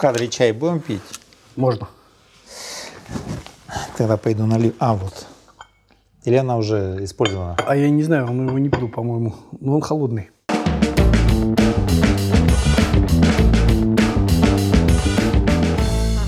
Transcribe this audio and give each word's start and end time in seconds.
кадре 0.00 0.28
чай 0.28 0.52
будем 0.52 0.80
пить? 0.80 1.02
Можно. 1.56 1.86
Тогда 3.98 4.16
пойду 4.16 4.46
налью. 4.46 4.72
А, 4.78 4.94
вот. 4.94 5.26
Или 6.24 6.36
она 6.36 6.56
уже 6.56 7.04
использована? 7.04 7.56
А 7.66 7.76
я 7.76 7.90
не 7.90 8.02
знаю, 8.02 8.32
мы 8.32 8.46
его 8.46 8.58
не 8.58 8.70
пью, 8.70 8.88
по-моему. 8.88 9.34
Но 9.60 9.74
он 9.74 9.82
холодный. 9.82 10.30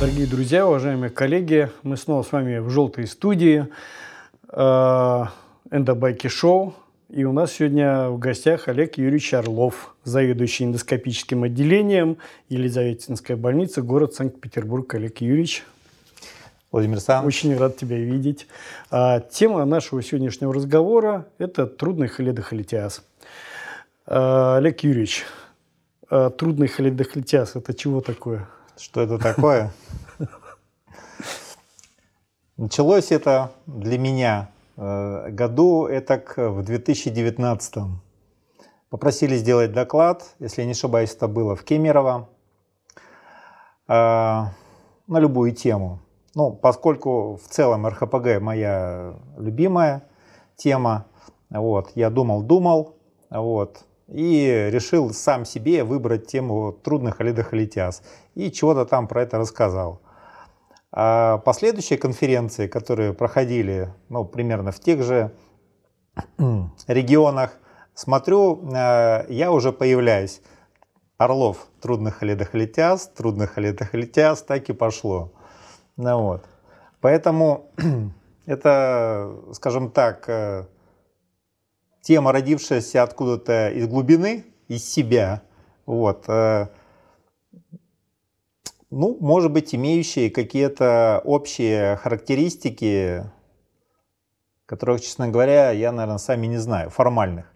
Дорогие 0.00 0.26
друзья, 0.26 0.66
уважаемые 0.66 1.08
коллеги, 1.08 1.70
мы 1.82 1.96
снова 1.96 2.22
с 2.22 2.30
вами 2.30 2.58
в 2.58 2.68
желтой 2.68 3.06
студии 3.06 3.68
э, 4.50 5.24
Эндобайки 5.70 6.28
Шоу. 6.28 6.74
И 7.12 7.24
у 7.24 7.32
нас 7.34 7.52
сегодня 7.52 8.08
в 8.08 8.18
гостях 8.18 8.68
Олег 8.68 8.96
Юрьевич 8.96 9.34
Орлов, 9.34 9.94
заведующий 10.02 10.64
эндоскопическим 10.64 11.42
отделением 11.42 12.16
Елизаветинской 12.48 13.36
больницы, 13.36 13.82
город 13.82 14.14
Санкт-Петербург. 14.14 14.94
Олег 14.94 15.20
Юрьевич, 15.20 15.62
Владимир 16.70 16.94
Александрович. 16.94 17.36
очень 17.36 17.58
рад 17.58 17.76
тебя 17.76 17.98
видеть. 17.98 18.46
А, 18.90 19.20
тема 19.20 19.66
нашего 19.66 20.02
сегодняшнего 20.02 20.54
разговора– 20.54 21.26
это 21.36 21.66
трудный 21.66 22.08
холедохолитиаз. 22.08 23.04
А, 24.06 24.56
Олег 24.56 24.82
Юрьевич, 24.82 25.26
а, 26.08 26.30
трудный 26.30 26.68
холедохолитиаз– 26.68 27.52
это 27.56 27.74
чего 27.74 28.00
такое? 28.00 28.48
Что 28.78 29.02
это 29.02 29.18
такое? 29.18 29.70
Началось 32.56 33.12
это 33.12 33.52
для 33.66 33.98
меня 33.98 34.48
году 34.76 35.86
это 35.86 36.22
в 36.36 36.62
2019. 36.62 37.74
Попросили 38.92 39.36
сделать 39.36 39.72
доклад, 39.72 40.34
если 40.38 40.60
я 40.60 40.66
не 40.66 40.72
ошибаюсь, 40.72 41.14
это 41.14 41.26
было 41.26 41.56
в 41.56 41.64
Кемерово, 41.64 42.28
э, 43.88 43.92
на 43.92 44.50
любую 45.08 45.52
тему. 45.52 46.00
Ну, 46.34 46.52
поскольку 46.52 47.36
в 47.42 47.48
целом 47.48 47.86
РХПГ 47.86 48.40
моя 48.40 49.14
любимая 49.38 50.02
тема, 50.56 51.06
вот, 51.48 51.92
я 51.94 52.10
думал-думал, 52.10 52.96
вот, 53.30 53.84
и 54.08 54.68
решил 54.70 55.14
сам 55.14 55.46
себе 55.46 55.84
выбрать 55.84 56.26
тему 56.26 56.72
трудных 56.72 57.16
холедохолитиаз 57.16 58.02
и 58.34 58.50
чего-то 58.50 58.84
там 58.84 59.08
про 59.08 59.22
это 59.22 59.38
рассказал. 59.38 60.00
А 60.92 61.38
последующие 61.38 61.98
конференции, 61.98 62.66
которые 62.66 63.14
проходили 63.14 63.92
ну, 64.10 64.26
примерно 64.26 64.72
в 64.72 64.80
тех 64.80 65.02
же 65.02 65.34
регионах, 66.86 67.56
смотрю, 67.94 68.70
э, 68.70 69.24
я 69.30 69.50
уже 69.50 69.72
появляюсь. 69.72 70.42
Орлов, 71.16 71.68
трудных 71.80 72.16
холедохолитиаз, 72.16 73.08
трудных 73.08 73.52
холедохолитиаз, 73.52 74.42
так 74.42 74.68
и 74.68 74.72
пошло. 74.74 75.32
Ну, 75.96 76.22
вот. 76.22 76.44
Поэтому 77.00 77.70
это, 78.46 79.34
скажем 79.54 79.90
так, 79.90 80.28
э, 80.28 80.66
тема, 82.02 82.32
родившаяся 82.32 83.02
откуда-то 83.02 83.70
из 83.70 83.86
глубины, 83.86 84.44
из 84.68 84.84
себя. 84.84 85.42
Вот. 85.86 86.26
Ну, 88.94 89.16
может 89.20 89.50
быть, 89.50 89.74
имеющие 89.74 90.30
какие-то 90.30 91.22
общие 91.24 91.96
характеристики, 91.96 93.24
которых, 94.66 95.00
честно 95.00 95.28
говоря, 95.28 95.70
я, 95.70 95.92
наверное, 95.92 96.18
сами 96.18 96.46
не 96.46 96.58
знаю, 96.58 96.90
формальных. 96.90 97.50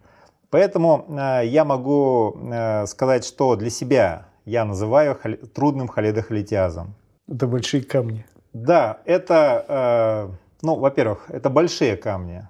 Поэтому 0.49 1.05
э, 1.07 1.45
я 1.45 1.63
могу 1.63 2.35
э, 2.35 2.87
сказать, 2.87 3.23
что 3.23 3.55
для 3.55 3.69
себя 3.69 4.29
я 4.45 4.65
называю 4.65 5.13
холи- 5.13 5.45
трудным 5.45 5.87
холедохолитиазом. 5.87 6.95
Это 7.27 7.45
большие 7.45 7.83
камни. 7.83 8.25
Да, 8.53 8.97
это, 9.05 9.65
э, 9.67 10.35
ну, 10.63 10.79
во-первых, 10.79 11.29
это 11.29 11.51
большие 11.51 11.97
камни. 11.97 12.47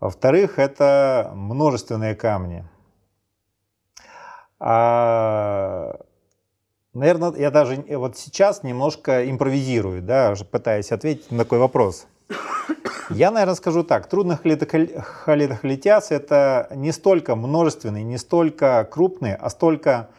Во-вторых, 0.00 0.58
это 0.58 1.32
множественные 1.34 2.14
камни. 2.14 2.64
А, 4.58 5.98
наверное, 6.98 7.32
я 7.32 7.50
даже 7.50 7.84
вот 7.88 8.16
сейчас 8.16 8.62
немножко 8.62 9.28
импровизирую, 9.30 10.02
да, 10.02 10.34
пытаясь 10.50 10.92
ответить 10.92 11.30
на 11.30 11.38
такой 11.38 11.58
вопрос. 11.58 12.06
Я, 13.10 13.30
наверное, 13.30 13.54
скажу 13.54 13.84
так. 13.84 14.06
Трудный 14.06 14.36
холедохолитиаз– 14.36 16.10
это 16.10 16.68
не 16.74 16.92
столько 16.92 17.36
множественный, 17.36 18.02
не 18.02 18.18
столько 18.18 18.86
крупный, 18.90 19.34
а 19.34 19.48
столько, 19.48 20.10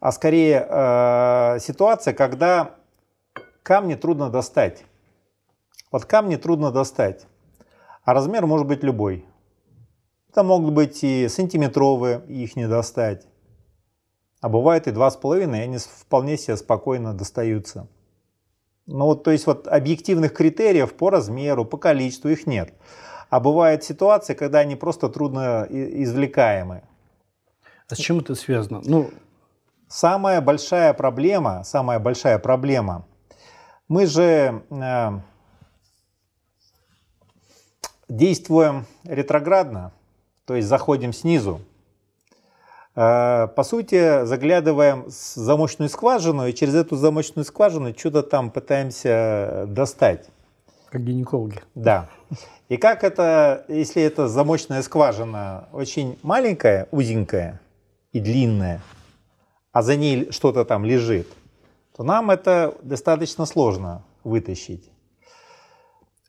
а 0.00 0.10
скорее 0.10 0.66
э, 0.68 1.58
ситуация, 1.60 2.14
когда 2.14 2.74
камни 3.62 3.94
трудно 3.94 4.28
достать. 4.28 4.84
Вот 5.92 6.04
камни 6.04 6.34
трудно 6.34 6.72
достать, 6.72 7.26
а 8.04 8.12
размер 8.12 8.46
может 8.46 8.66
быть 8.66 8.82
любой. 8.82 9.24
Это 10.30 10.42
могут 10.42 10.74
быть 10.74 11.04
и 11.04 11.28
сантиметровые, 11.28 12.22
их 12.26 12.56
не 12.56 12.66
достать. 12.66 13.26
А 14.46 14.48
бывает 14.48 14.86
и 14.86 14.92
два 14.92 15.10
с 15.10 15.16
половиной, 15.16 15.58
и 15.58 15.62
они 15.62 15.78
вполне 15.78 16.38
себе 16.38 16.56
спокойно 16.56 17.12
достаются. 17.12 17.88
Ну 18.86 19.06
вот, 19.06 19.24
то 19.24 19.32
есть 19.32 19.44
вот 19.44 19.66
объективных 19.66 20.34
критериев 20.34 20.94
по 20.94 21.10
размеру, 21.10 21.64
по 21.64 21.78
количеству 21.78 22.30
их 22.30 22.46
нет. 22.46 22.72
А 23.28 23.40
бывают 23.40 23.82
ситуации, 23.82 24.34
когда 24.34 24.60
они 24.60 24.76
просто 24.76 25.08
трудно 25.08 25.66
извлекаемы. 25.68 26.84
А 27.88 27.96
с 27.96 27.98
чем 27.98 28.20
это 28.20 28.36
связано? 28.36 28.82
Ну, 28.84 29.10
Самая 29.88 30.40
большая 30.40 30.94
проблема, 30.94 31.64
самая 31.64 31.98
большая 31.98 32.38
проблема. 32.38 33.04
Мы 33.88 34.06
же 34.06 34.62
э, 34.70 35.10
действуем 38.08 38.86
ретроградно, 39.02 39.90
то 40.44 40.54
есть 40.54 40.68
заходим 40.68 41.12
снизу. 41.12 41.62
Э, 42.96 43.48
по 43.54 43.62
сути, 43.62 44.24
заглядываем 44.24 45.04
в 45.04 45.10
замочную 45.10 45.90
скважину 45.90 46.46
и 46.46 46.54
через 46.54 46.74
эту 46.74 46.96
замочную 46.96 47.44
скважину 47.44 47.94
что-то 47.96 48.22
там 48.22 48.50
пытаемся 48.50 49.66
достать. 49.68 50.28
как 50.90 51.04
гинекологи. 51.04 51.60
Да. 51.74 52.08
И 52.68 52.78
как 52.78 53.04
это, 53.04 53.64
если 53.68 54.02
эта 54.02 54.28
замочная 54.28 54.82
скважина 54.82 55.68
очень 55.72 56.18
маленькая, 56.22 56.88
узенькая 56.90 57.60
и 58.12 58.20
длинная, 58.20 58.80
а 59.72 59.82
за 59.82 59.94
ней 59.96 60.32
что-то 60.32 60.64
там 60.64 60.84
лежит, 60.84 61.28
то 61.96 62.02
нам 62.02 62.30
это 62.30 62.74
достаточно 62.82 63.44
сложно 63.44 64.02
вытащить. 64.24 64.90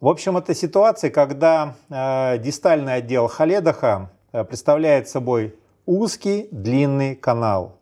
В 0.01 0.07
общем, 0.09 0.38
это 0.38 0.53
ситуация, 0.53 1.09
когда 1.09 1.75
э, 1.89 2.38
дистальный 2.39 2.95
отдел 2.95 3.28
холедоха 3.28 4.11
э, 4.31 4.44
представляет 4.44 5.07
собой 5.09 5.55
узкий 5.88 6.50
длинный 6.52 7.16
канал. 7.16 7.80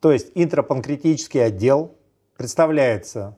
То 0.00 0.12
есть 0.12 0.32
интрапанкреатический 0.34 1.42
отдел 1.42 1.96
представляется 2.36 3.36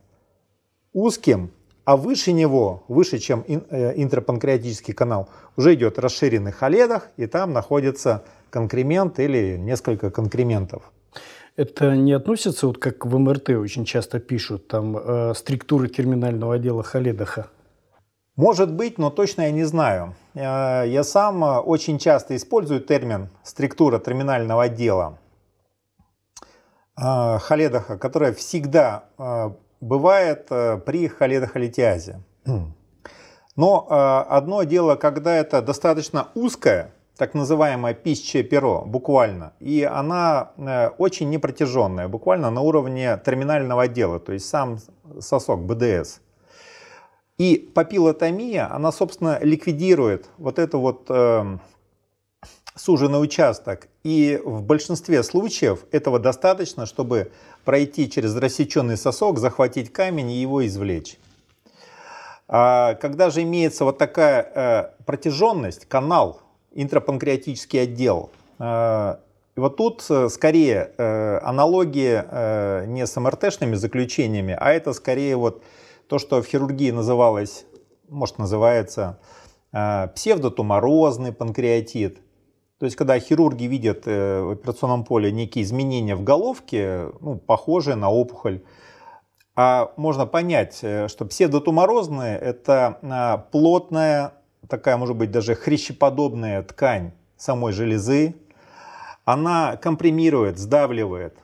узким, 0.93 1.53
а 1.85 1.97
выше 1.97 2.33
него, 2.33 2.85
выше, 2.89 3.19
чем 3.19 3.45
э, 3.47 3.93
интрапанкреатический 3.97 4.95
канал, 4.95 5.29
уже 5.57 5.75
идет 5.75 5.99
расширенный 5.99 6.53
холедах, 6.53 7.09
и 7.17 7.27
там 7.27 7.53
находится 7.53 8.25
конкремент 8.51 9.21
или 9.21 9.57
несколько 9.57 10.11
конкрементов. 10.11 10.93
Это 11.57 11.95
не 11.95 12.13
относится, 12.13 12.67
вот 12.67 12.79
как 12.79 13.05
в 13.05 13.19
МРТ 13.19 13.51
очень 13.51 13.85
часто 13.85 14.19
пишут, 14.19 14.69
там 14.69 14.97
э, 14.97 15.35
структуры 15.35 15.89
терминального 15.89 16.55
отдела 16.55 16.83
Халедаха. 16.83 17.49
Может 18.41 18.73
быть, 18.73 18.97
но 18.97 19.11
точно 19.11 19.43
я 19.43 19.51
не 19.51 19.65
знаю. 19.65 20.15
Э, 20.33 20.85
Я 20.87 21.05
сам 21.05 21.45
э, 21.45 21.59
очень 21.59 21.99
часто 21.99 22.35
использую 22.35 22.81
термин 22.81 23.29
структура 23.43 23.99
терминального 23.99 24.63
отдела 24.63 25.19
э, 26.97 27.39
холедаха, 27.39 27.99
которая 27.99 28.33
всегда 28.33 29.05
бывает 29.83 30.49
при 30.87 31.09
холедохолитиазе. 31.09 32.21
Но 33.57 33.87
одно 34.31 34.63
дело, 34.63 34.95
когда 34.95 35.35
это 35.37 35.61
достаточно 35.61 36.29
узкое, 36.35 36.93
так 37.19 37.35
называемое 37.35 37.93
пищее 37.93 38.43
перо, 38.43 38.85
буквально, 38.87 39.53
и 39.61 39.83
она 39.83 40.53
очень 40.97 41.29
непротяженная, 41.29 42.09
буквально 42.09 42.51
на 42.51 42.63
уровне 42.63 43.21
терминального 43.23 43.83
отдела, 43.83 44.19
то 44.19 44.33
есть 44.33 44.49
сам 44.49 44.79
сосок, 45.21 45.61
БДС. 45.61 46.21
И 47.41 47.57
папиллотомия, 47.57 48.71
она, 48.71 48.93
собственно, 48.93 49.39
ликвидирует 49.41 50.29
вот 50.37 50.59
это 50.59 50.77
вот 50.77 51.07
э, 51.09 51.57
суженный 52.75 53.23
участок. 53.23 53.89
И 54.05 54.39
в 54.45 54.63
большинстве 54.63 55.23
случаев 55.23 55.87
этого 55.91 56.19
достаточно, 56.19 56.85
чтобы 56.85 57.33
пройти 57.65 58.11
через 58.11 58.37
рассеченный 58.37 58.99
сосок, 58.99 59.39
захватить 59.39 59.91
камень 59.91 60.33
и 60.33 60.43
его 60.43 60.67
извлечь. 60.67 61.17
А 62.47 62.93
когда 62.97 63.31
же 63.31 63.41
имеется 63.41 63.87
вот 63.87 63.97
такая 63.97 64.43
э, 64.55 65.03
протяженность, 65.07 65.87
канал, 65.87 66.43
интрапанкреатический 66.75 67.85
отдел, 67.85 68.29
э, 68.59 69.17
и 69.57 69.61
вот 69.61 69.79
тут 69.79 70.05
э, 70.11 70.29
скорее 70.29 70.93
э, 70.99 71.39
аналогия 71.39 72.27
э, 72.31 72.85
не 72.87 73.07
с 73.07 73.19
МРТшными 73.19 73.77
заключениями, 73.77 74.55
а 74.61 74.73
это 74.73 74.93
скорее 74.93 75.37
вот 75.37 75.63
то, 76.11 76.19
что 76.19 76.43
в 76.43 76.47
хирургии 76.47 76.91
называлось, 76.91 77.67
может 78.09 78.39
называется 78.39 79.21
э, 79.73 80.09
псевдотуморозный 80.09 81.33
панкреатит. 81.33 82.19
То 82.81 82.87
есть, 82.87 82.97
когда 82.97 83.17
хирурги 83.21 83.67
видят 83.67 84.09
э, 84.09 84.43
в 84.43 84.51
операционном 84.51 85.05
поле 85.05 85.31
некие 85.31 85.63
изменения 85.63 86.17
в 86.17 86.25
головке, 86.25 87.11
ну, 87.21 87.37
похожие 87.37 87.95
на 87.95 88.11
опухоль, 88.11 88.65
а 89.55 89.93
можно 89.97 90.27
понять, 90.27 90.81
э, 90.83 91.07
что 91.07 91.27
псевдотуморозные– 91.27 92.37
это 92.41 92.99
а, 93.03 93.39
плотная, 93.39 94.33
такая, 94.69 94.97
может 94.97 95.15
быть, 95.17 95.31
даже 95.31 95.55
хрящеподобная 95.55 96.65
ткань 96.65 97.13
самой 97.37 97.73
железы. 97.73 98.35
Она 99.25 99.77
компримирует, 99.77 100.59
сдавливает 100.59 101.39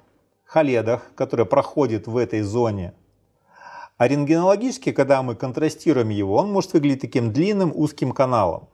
холедах, 0.44 1.12
которые 1.14 1.46
проходят 1.46 2.08
в 2.08 2.16
этой 2.16 2.40
зоне. 2.40 2.94
А 3.96 4.08
рентгенологически, 4.08 4.92
когда 4.92 5.22
мы 5.22 5.34
контрастируем 5.34 6.10
его, 6.10 6.36
он 6.36 6.52
может 6.52 6.74
выглядеть 6.74 7.00
таким 7.00 7.32
длинным 7.32 7.72
узким 7.74 8.12
каналом. 8.12 8.68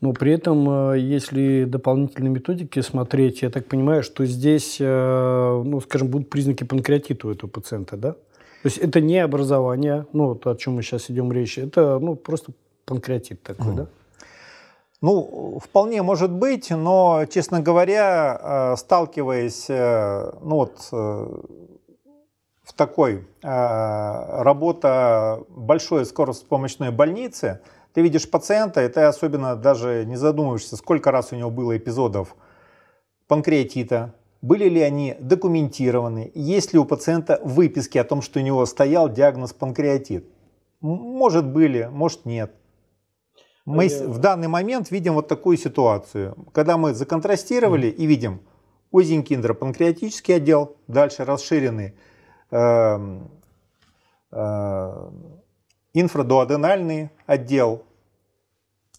Но 0.00 0.12
при 0.12 0.32
этом, 0.32 0.92
э, 0.92 0.98
если 0.98 1.64
дополнительные 1.64 2.30
методики 2.30 2.80
смотреть, 2.80 3.42
я 3.42 3.50
так 3.50 3.66
понимаю, 3.66 4.02
что 4.02 4.26
здесь, 4.26 4.76
э, 4.78 5.62
ну, 5.64 5.80
скажем, 5.80 6.08
будут 6.08 6.28
признаки 6.28 6.64
панкреатита 6.64 7.28
у 7.28 7.30
этого 7.30 7.48
пациента, 7.48 7.96
да? 7.96 8.12
То 8.12 8.68
есть 8.68 8.78
это 8.78 9.00
не 9.00 9.18
образование, 9.18 10.06
ну, 10.12 10.28
вот 10.28 10.46
о 10.46 10.54
чем 10.56 10.74
мы 10.74 10.82
сейчас 10.82 11.10
идем 11.10 11.32
речь, 11.32 11.58
это, 11.58 11.98
ну, 11.98 12.14
просто 12.14 12.52
панкреатит 12.84 13.42
такой, 13.42 13.72
mm. 13.72 13.76
да? 13.76 13.86
Ну, 15.02 15.58
вполне 15.62 16.02
может 16.02 16.30
быть, 16.30 16.70
но, 16.70 17.24
честно 17.30 17.60
говоря, 17.60 18.40
э, 18.42 18.76
сталкиваясь, 18.76 19.68
ну 19.68 20.56
вот, 20.56 20.90
в 22.66 22.72
такой 22.72 23.26
работа 23.42 25.44
большой 25.48 26.04
скороспомощной 26.04 26.90
больницы, 26.90 27.60
ты 27.94 28.02
видишь 28.02 28.28
пациента, 28.28 28.84
и 28.84 28.88
ты 28.88 29.02
особенно 29.02 29.54
даже 29.54 30.04
не 30.04 30.16
задумываешься, 30.16 30.76
сколько 30.76 31.12
раз 31.12 31.32
у 31.32 31.36
него 31.36 31.50
было 31.50 31.76
эпизодов 31.76 32.34
панкреатита, 33.28 34.14
были 34.42 34.68
ли 34.68 34.80
они 34.80 35.16
документированы, 35.20 36.32
есть 36.34 36.72
ли 36.72 36.78
у 36.78 36.84
пациента 36.84 37.40
выписки 37.44 37.98
о 37.98 38.04
том, 38.04 38.20
что 38.20 38.40
у 38.40 38.42
него 38.42 38.66
стоял 38.66 39.08
диагноз 39.08 39.52
панкреатит. 39.52 40.26
Может 40.80 41.46
были, 41.46 41.88
может 41.90 42.26
нет. 42.26 42.52
Мы 43.64 43.86
Я... 43.86 44.08
в 44.08 44.18
данный 44.18 44.48
момент 44.48 44.90
видим 44.90 45.14
вот 45.14 45.28
такую 45.28 45.56
ситуацию, 45.56 46.36
когда 46.52 46.76
мы 46.76 46.94
законтрастировали 46.94 47.88
mm. 47.88 47.92
и 47.92 48.06
видим 48.06 48.40
узенький 48.90 49.36
эндропанкреатический 49.36 50.36
отдел, 50.36 50.76
дальше 50.86 51.24
расширенный 51.24 51.86
э, 51.86 51.92
э, 51.92 52.15
инфрадуоденальный 55.92 57.10
отдел, 57.26 57.82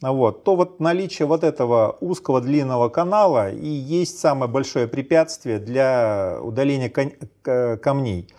вот, 0.02 0.44
то 0.44 0.56
вот 0.56 0.80
наличие 0.80 1.28
вот 1.28 1.44
этого 1.44 1.98
узкого 2.02 2.42
длинного 2.42 2.90
канала 2.90 3.52
и 3.52 3.68
есть 3.68 4.20
самое 4.20 4.52
большое 4.52 4.88
препятствие 4.88 5.60
для 5.60 6.38
удаления 6.42 6.90
камней. 7.78 8.30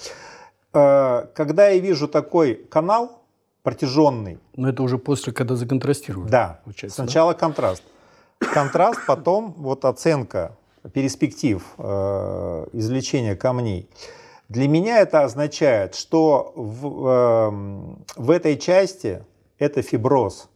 Э, 0.73 1.27
когда 1.35 1.69
я 1.69 1.81
вижу 1.81 2.09
такой 2.09 2.55
канал 2.55 3.23
протяженный... 3.63 4.39
Но 4.57 4.69
это 4.69 4.83
уже 4.83 4.99
после, 4.99 5.33
когда 5.33 5.57
законтрастируют. 5.57 6.31
Да, 6.31 6.61
сначала 6.89 7.33
да? 7.33 7.39
контраст. 7.39 7.83
Контраст, 8.39 9.01
потом 9.07 9.55
вот 9.59 9.85
оценка 9.85 10.57
перспектив 10.93 11.65
э, 11.79 12.67
извлечения 12.73 13.35
камней. 13.35 13.89
Для 14.49 14.67
меня 14.67 15.01
это 15.01 15.25
означает, 15.25 15.95
что 15.95 16.53
в, 16.57 17.07
э, 17.07 17.51
в 18.17 18.31
этой 18.31 18.57
части 18.57 19.25
это 19.59 19.83
фиброз. 19.83 20.49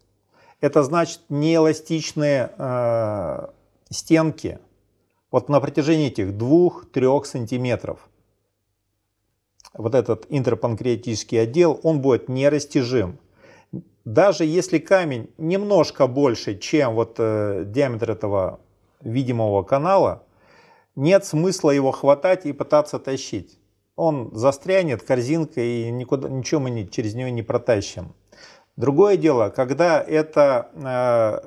Это 0.63 0.83
значит 0.83 1.21
неэластичные 1.29 2.53
э, 2.57 3.47
стенки 3.91 4.59
вот 5.31 5.49
на 5.51 5.61
протяжении 5.61 6.07
этих 6.07 6.29
2-3 6.29 7.25
сантиметров. 7.25 8.09
Вот 9.75 9.95
этот 9.95 10.27
интерпанкреатический 10.31 11.43
отдел, 11.43 11.79
он 11.83 12.01
будет 12.01 12.29
нерастяжим. 12.29 13.19
Даже 14.05 14.45
если 14.45 14.79
камень 14.79 15.31
немножко 15.37 16.07
больше, 16.07 16.59
чем 16.59 16.95
вот 16.95 17.17
э, 17.19 17.65
диаметр 17.67 18.13
этого 18.13 18.61
видимого 19.01 19.63
канала, 19.63 20.23
нет 20.97 21.27
смысла 21.27 21.71
его 21.71 21.91
хватать 21.93 22.47
и 22.47 22.53
пытаться 22.53 22.99
тащить. 22.99 23.59
Он 23.97 24.31
застрянет 24.35 25.03
корзинкой 25.03 25.67
и 25.67 25.91
никуда, 25.91 26.29
ничего 26.29 26.63
мы 26.63 26.71
не, 26.71 26.89
через 26.89 27.15
нее 27.15 27.31
не 27.31 27.43
протащим. 27.43 28.15
Другое 28.77 29.19
дело, 29.19 29.51
когда 29.51 30.01
это, 30.01 30.71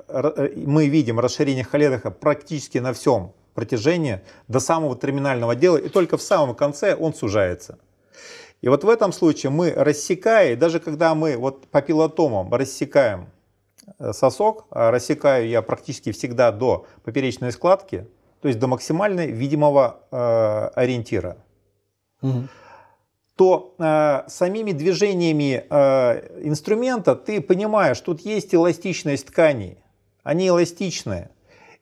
э, 0.08 0.52
мы 0.64 0.86
видим 0.86 1.18
расширение 1.18 1.64
холедоха 1.64 2.12
практически 2.12 2.78
на 2.78 2.92
всем 2.92 3.32
протяжении 3.54 4.20
до 4.46 4.60
самого 4.60 4.96
терминального 4.96 5.54
отдела, 5.54 5.76
и 5.76 5.88
только 5.88 6.18
в 6.18 6.22
самом 6.22 6.54
конце 6.54 6.94
он 6.94 7.14
сужается. 7.14 7.78
И 8.60 8.68
вот 8.68 8.84
в 8.84 8.88
этом 8.88 9.12
случае 9.12 9.50
мы 9.50 9.72
рассекая, 9.72 10.56
даже 10.56 10.78
когда 10.78 11.14
мы 11.14 11.36
вот 11.36 11.66
по 11.66 11.82
пилотомам 11.82 12.54
рассекаем 12.54 13.28
э, 13.98 14.12
сосок, 14.12 14.66
а 14.70 14.92
рассекаю 14.92 15.48
я 15.48 15.62
практически 15.62 16.12
всегда 16.12 16.52
до 16.52 16.86
поперечной 17.02 17.50
складки, 17.50 18.06
то 18.40 18.48
есть 18.48 18.60
до 18.60 18.68
максимально 18.68 19.26
видимого 19.26 20.00
э, 20.12 20.70
ориентира. 20.76 21.38
То 23.36 23.74
э, 23.78 24.22
самими 24.28 24.72
движениями 24.72 25.66
э, 25.68 26.40
инструмента 26.42 27.14
ты 27.14 27.42
понимаешь, 27.42 28.00
тут 28.00 28.22
есть 28.22 28.54
эластичность 28.54 29.26
тканей, 29.26 29.76
они 30.22 30.48
эластичные. 30.48 31.28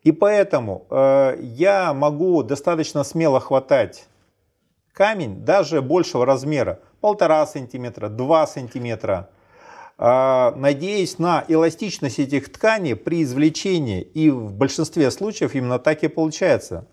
И 0.02 0.10
поэтому 0.10 0.84
э, 0.90 1.38
я 1.40 1.94
могу 1.94 2.42
достаточно 2.42 3.04
смело 3.04 3.38
хватать 3.38 4.08
камень 4.92 5.44
даже 5.44 5.81
большего 5.81 6.26
размера, 6.26 6.80
полтора 7.00 7.46
сантиметра, 7.46 8.08
два 8.08 8.48
сантиметра, 8.48 9.30
э, 9.96 10.52
надеясь 10.56 11.20
на 11.20 11.44
эластичность 11.46 12.19
этих 12.19 12.52
тканей 12.52 12.96
при 12.96 13.22
извлечении. 13.22 14.02
И 14.02 14.28
в 14.28 14.52
большинстве 14.52 15.08
случаев 15.12 15.54
именно 15.54 15.78
так 15.78 16.02
и 16.02 16.09
получается. 16.09 16.87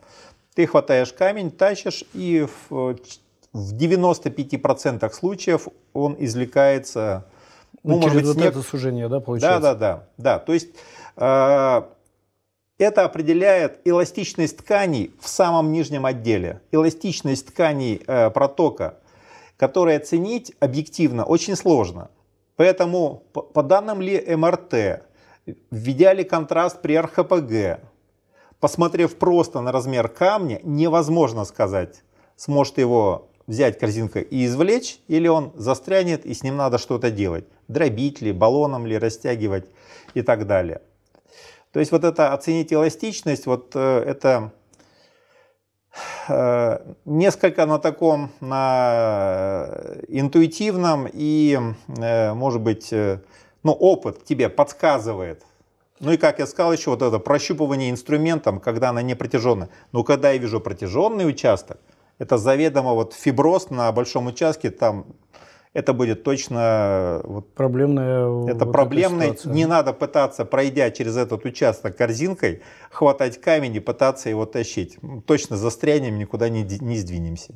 Ты 0.53 0.67
хватаешь 0.67 1.13
камень, 1.13 1.49
тащишь 1.49 2.03
и 2.13 2.45
в 2.69 2.95
в 3.53 3.73
95% 3.75 5.11
случаев 5.11 5.67
он 5.93 6.15
извлекается... 6.19 7.25
Ну, 7.83 7.95
ну, 7.95 8.03
через 8.03 8.15
быть, 8.15 8.25
вот 8.25 8.35
снег... 8.35 8.51
это 8.51 8.61
сужение, 8.61 9.09
да, 9.09 9.19
получается? 9.19 9.61
Да, 9.61 9.73
да, 9.73 9.95
да. 10.17 10.37
да. 10.37 10.39
То 10.39 10.53
есть 10.53 10.69
э, 11.17 11.81
это 12.77 13.05
определяет 13.05 13.79
эластичность 13.85 14.57
тканей 14.57 15.13
в 15.19 15.27
самом 15.27 15.71
нижнем 15.71 16.05
отделе, 16.05 16.61
эластичность 16.71 17.47
тканей 17.47 18.01
э, 18.05 18.29
протока, 18.29 18.99
которую 19.57 19.97
оценить 19.97 20.53
объективно 20.59 21.25
очень 21.25 21.55
сложно. 21.55 22.09
Поэтому 22.55 23.23
по, 23.33 23.41
по 23.41 23.63
данным 23.63 24.01
ли 24.01 24.23
МРТ, 24.35 25.03
введя 25.71 26.13
ли 26.13 26.23
контраст 26.23 26.81
при 26.81 26.99
РХПГ, 26.99 27.83
посмотрев 28.59 29.17
просто 29.17 29.61
на 29.61 29.71
размер 29.71 30.07
камня, 30.07 30.59
невозможно 30.63 31.45
сказать, 31.45 32.03
сможет 32.35 32.77
его 32.77 33.30
взять 33.51 33.77
корзинку 33.77 34.19
и 34.19 34.45
извлечь, 34.45 34.99
или 35.09 35.27
он 35.27 35.51
застрянет 35.55 36.25
и 36.25 36.33
с 36.33 36.41
ним 36.41 36.55
надо 36.55 36.77
что-то 36.77 37.11
делать. 37.11 37.45
Дробить 37.67 38.21
ли, 38.21 38.31
баллоном 38.31 38.85
ли, 38.87 38.97
растягивать 38.97 39.65
и 40.13 40.21
так 40.21 40.47
далее. 40.47 40.81
То 41.73 41.79
есть 41.79 41.91
вот 41.91 42.03
это 42.03 42.33
оценить 42.33 42.71
эластичность, 42.71 43.45
вот 43.45 43.71
э, 43.75 44.03
это 44.07 44.51
э, 46.29 46.93
несколько 47.05 47.65
на 47.65 47.77
таком, 47.77 48.31
на 48.39 49.69
интуитивном 50.07 51.07
и, 51.11 51.59
э, 51.87 52.33
может 52.33 52.61
быть, 52.61 52.91
ну, 53.63 53.71
опыт 53.73 54.23
тебе 54.23 54.47
подсказывает. 54.49 55.43
Ну 55.99 56.13
и, 56.13 56.17
как 56.17 56.39
я 56.39 56.47
сказал, 56.47 56.73
еще 56.73 56.91
вот 56.91 57.01
это 57.01 57.19
прощупывание 57.19 57.91
инструментом, 57.91 58.59
когда 58.59 58.89
она 58.89 59.01
не 59.01 59.15
протяженная. 59.15 59.69
Но 59.91 60.03
когда 60.03 60.31
я 60.31 60.37
вижу 60.37 60.59
протяженный 60.59 61.27
участок, 61.27 61.79
это 62.21 62.37
заведомо 62.37 62.93
вот 62.93 63.13
фиброз 63.13 63.71
на 63.71 63.91
большом 63.91 64.27
участке, 64.27 64.69
там 64.69 65.07
это 65.73 65.91
будет 65.91 66.23
точно 66.23 67.21
вот, 67.23 67.51
проблемная. 67.55 68.45
Это 68.47 68.65
вот 68.65 68.71
проблемное. 68.71 69.35
Не 69.45 69.65
надо 69.65 69.91
пытаться, 69.91 70.45
пройдя 70.45 70.91
через 70.91 71.17
этот 71.17 71.43
участок 71.45 71.97
корзинкой, 71.97 72.61
хватать 72.91 73.41
камень 73.41 73.75
и 73.75 73.79
пытаться 73.79 74.29
его 74.29 74.45
тащить. 74.45 74.99
Точно 75.25 75.57
застрянем, 75.57 76.19
никуда 76.19 76.47
не, 76.49 76.63
не 76.63 76.99
сдвинемся. 76.99 77.55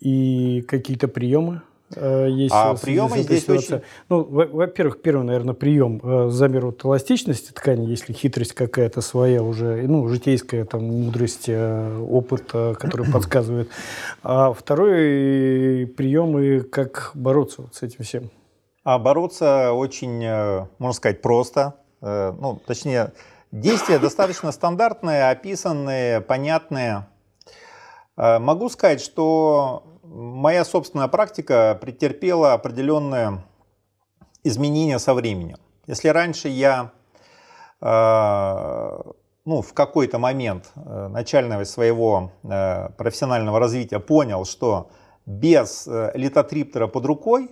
И 0.00 0.62
какие-то 0.62 1.06
приемы 1.06 1.56
э, 1.56 1.73
есть 1.96 2.54
А 2.54 2.74
приемы 2.74 3.18
здесь 3.18 3.42
ситуацией? 3.42 3.74
очень- 3.76 3.84
Ну, 4.08 4.24
во- 4.24 4.46
во-первых, 4.46 5.00
первый, 5.02 5.24
наверное, 5.24 5.54
прием 5.54 6.00
э, 6.02 6.28
замер 6.30 6.66
вот 6.66 6.84
эластичности 6.84 7.52
ткани, 7.52 7.86
если 7.86 8.12
хитрость 8.12 8.52
какая-то 8.54 9.00
своя 9.00 9.42
уже, 9.42 9.86
ну, 9.86 10.08
житейская 10.08 10.64
там 10.64 10.84
мудрость, 10.84 11.44
э, 11.48 11.98
опыт, 12.10 12.50
э, 12.54 12.74
который 12.74 13.06
подсказывает. 13.12 13.68
А 14.22 14.52
второй 14.52 15.86
прием 15.96 16.38
и 16.38 16.60
как 16.60 17.10
бороться 17.14 17.62
вот 17.62 17.74
с 17.74 17.82
этим 17.82 18.04
всем. 18.04 18.30
А 18.82 18.98
бороться 18.98 19.72
очень, 19.72 20.22
э, 20.24 20.66
можно 20.78 20.94
сказать, 20.94 21.22
просто. 21.22 21.74
Э, 22.02 22.32
Ну, 22.38 22.60
точнее, 22.66 23.12
действия 23.52 23.98
достаточно 23.98 24.52
стандартные, 24.52 25.30
описанные, 25.30 26.20
понятные. 26.20 27.06
Э, 28.16 28.38
Могу 28.38 28.68
сказать, 28.68 29.00
что 29.00 29.84
моя 30.04 30.64
собственная 30.64 31.08
практика 31.08 31.78
претерпела 31.80 32.52
определенные 32.52 33.42
изменения 34.42 34.98
со 34.98 35.14
временем. 35.14 35.56
Если 35.86 36.08
раньше 36.08 36.48
я 36.48 36.92
э, 37.80 38.98
ну, 39.44 39.62
в 39.62 39.72
какой-то 39.72 40.18
момент 40.18 40.70
э, 40.74 41.08
начального 41.08 41.64
своего 41.64 42.32
э, 42.42 42.90
профессионального 42.90 43.58
развития 43.58 44.00
понял, 44.00 44.44
что 44.44 44.90
без 45.26 45.86
литотриптора 45.86 46.86
под 46.86 47.06
рукой 47.06 47.50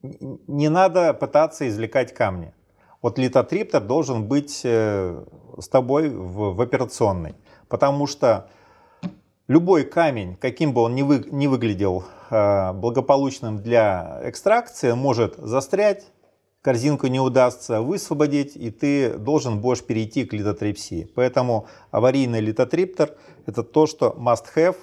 не 0.00 0.68
надо 0.68 1.12
пытаться 1.12 1.66
извлекать 1.68 2.14
камни. 2.14 2.54
Вот 3.02 3.18
литотриптор 3.18 3.82
должен 3.82 4.28
быть 4.28 4.60
с 4.60 5.68
тобой 5.72 6.08
в, 6.08 6.54
в 6.54 6.60
операционной, 6.60 7.34
потому 7.68 8.06
что 8.06 8.48
любой 9.48 9.84
камень, 9.84 10.36
каким 10.36 10.72
бы 10.72 10.82
он 10.82 10.94
ни, 10.94 11.02
вы- 11.02 11.26
ни 11.30 11.46
выглядел 11.46 12.04
э, 12.30 12.72
благополучным 12.72 13.62
для 13.62 14.20
экстракции, 14.24 14.92
может 14.92 15.36
застрять, 15.36 16.06
корзинку 16.62 17.08
не 17.08 17.20
удастся 17.20 17.82
высвободить, 17.82 18.56
и 18.56 18.70
ты 18.70 19.18
должен 19.18 19.60
будешь 19.60 19.84
перейти 19.84 20.24
к 20.24 20.32
литотрипсии. 20.32 21.10
Поэтому 21.14 21.66
аварийный 21.90 22.40
литотриптор– 22.40 23.10
это 23.46 23.62
то, 23.62 23.86
что 23.86 24.14
must 24.18 24.46
have 24.56 24.76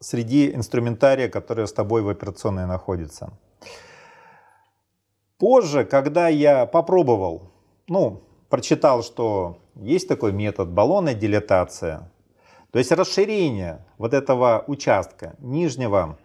среди 0.00 0.52
инструментария, 0.52 1.28
который 1.28 1.66
с 1.66 1.72
тобой 1.72 2.02
в 2.02 2.08
операционной 2.08 2.66
находится. 2.66 3.32
Позже, 5.38 5.84
когда 5.84 6.26
я 6.26 6.66
попробовал, 6.66 7.52
ну, 7.86 8.22
прочитал, 8.48 9.04
что 9.04 9.58
есть 9.76 10.08
такой 10.08 10.32
метод 10.32 10.68
баллонная 10.68 11.14
дилатация, 11.14 12.10
то 12.78 12.80
есть 12.80 12.92
расширение 12.92 13.84
вот 13.98 14.14
этого 14.14 14.62
участка 14.68 15.34
нижнего 15.40 16.16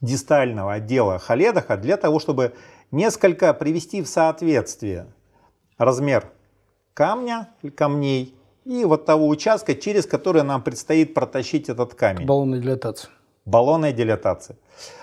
дистального 0.00 0.72
отдела 0.72 1.20
холедаха 1.20 1.76
для 1.76 1.96
того, 1.96 2.18
чтобы 2.18 2.54
несколько 2.90 3.54
привести 3.54 4.02
в 4.02 4.08
соответствие 4.08 5.06
размер 5.78 6.28
камня, 6.92 7.50
камней 7.76 8.34
и 8.64 8.84
вот 8.84 9.06
того 9.06 9.28
участка, 9.28 9.76
через 9.76 10.06
который 10.06 10.42
нам 10.42 10.60
предстоит 10.60 11.14
протащить 11.14 11.68
этот 11.68 11.94
камень 11.94 12.26
Баллонная 12.26 12.58
дилатация. 12.58 13.12
баллонная 13.44 13.92
дилатация. 13.92 14.56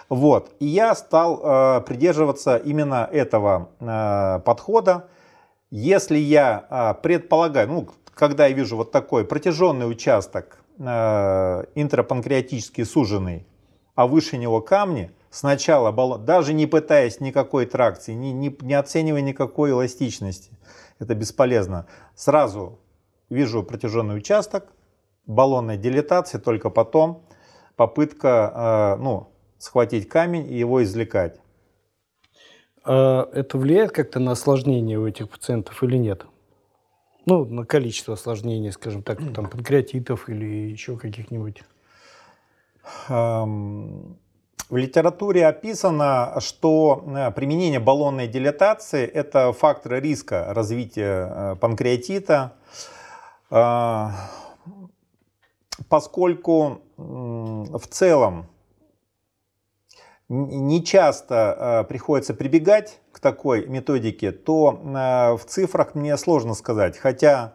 Вот. 0.09 0.51
И 0.59 0.65
я 0.65 0.95
стал 0.95 1.39
э, 1.41 1.81
придерживаться 1.87 2.57
именно 2.57 3.07
этого 3.09 3.69
э, 3.79 4.41
подхода. 4.43 5.07
Если 5.71 6.17
я 6.17 6.67
э, 6.69 7.01
предполагаю, 7.01 7.69
ну, 7.69 7.87
когда 8.13 8.47
я 8.47 8.53
вижу 8.53 8.75
вот 8.75 8.91
такой 8.91 9.23
протяженный 9.23 9.89
участок 9.89 10.57
э, 10.77 11.63
интрапанкреатически 11.75 12.83
суженный, 12.83 13.45
а 13.95 14.07
выше 14.07 14.37
него 14.37 14.61
камни, 14.61 15.11
сначала 15.29 16.17
даже 16.17 16.53
не 16.53 16.65
пытаясь 16.65 17.19
никакой 17.19 17.65
тракции, 17.65 18.13
не, 18.13 18.31
не, 18.31 18.55
не 18.61 18.73
оценивая 18.73 19.21
никакой 19.21 19.71
эластичности, 19.71 20.51
это 20.99 21.15
бесполезно, 21.15 21.87
сразу 22.15 22.79
вижу 23.29 23.63
протяженный 23.63 24.17
участок, 24.17 24.67
баллонная 25.25 25.77
дилатация, 25.77 26.39
только 26.39 26.69
потом 26.69 27.25
попытка 27.75 28.97
э, 28.97 29.01
ну, 29.01 29.29
схватить 29.57 30.07
камень 30.09 30.51
и 30.51 30.57
его 30.57 30.83
извлекать. 30.83 31.39
А 32.83 33.29
это 33.33 33.57
влияет 33.57 33.91
как-то 33.91 34.19
на 34.19 34.31
осложнение 34.31 34.99
у 34.99 35.07
этих 35.07 35.29
пациентов 35.29 35.81
или 35.83 35.97
нет? 35.97 36.25
Ну, 37.25 37.45
на 37.45 37.65
количество 37.65 38.15
осложнений, 38.15 38.71
скажем 38.71 39.03
так, 39.03 39.19
там, 39.33 39.49
панкреатитов 39.49 40.29
или 40.29 40.71
еще 40.71 40.97
каких-нибудь. 40.97 41.63
В 43.07 44.77
литературе 44.77 45.45
описано, 45.45 46.35
что 46.39 47.03
э, 47.05 47.31
применение 47.31 47.79
баллонной 47.79 48.27
дилатации– 48.27 49.05
это 49.13 49.53
фактор 49.53 50.01
риска 50.01 50.53
развития 50.53 51.29
э, 51.29 51.55
панкреатита, 51.59 52.53
Э, 53.53 54.09
поскольку 55.89 56.81
в 56.97 57.87
целом 57.89 58.47
не 60.29 60.83
часто 60.83 61.35
э, 61.83 61.87
приходится 61.87 62.33
прибегать 62.33 62.99
к 63.11 63.19
такой 63.19 63.67
методике, 63.67 64.31
то 64.31 64.79
э, 64.83 65.37
в 65.37 65.45
цифрах 65.45 65.95
мне 65.95 66.17
сложно 66.17 66.53
сказать. 66.53 66.97
Хотя 66.97 67.53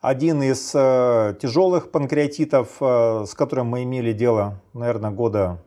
один 0.00 0.42
из 0.42 0.72
э, 0.74 1.36
тяжелых 1.40 1.90
панкреатитов, 1.90 2.76
с 2.80 3.34
которым 3.34 3.68
мы 3.68 3.82
имели 3.84 4.12
дело, 4.12 4.60
наверное, 4.72 5.10
года 5.10 5.62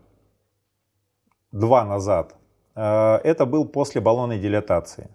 два 1.52 1.86
назад, 1.86 2.36
это 2.76 3.46
был 3.46 3.68
после 3.68 4.02
баллонной 4.02 4.40
дилатации. 4.40 5.12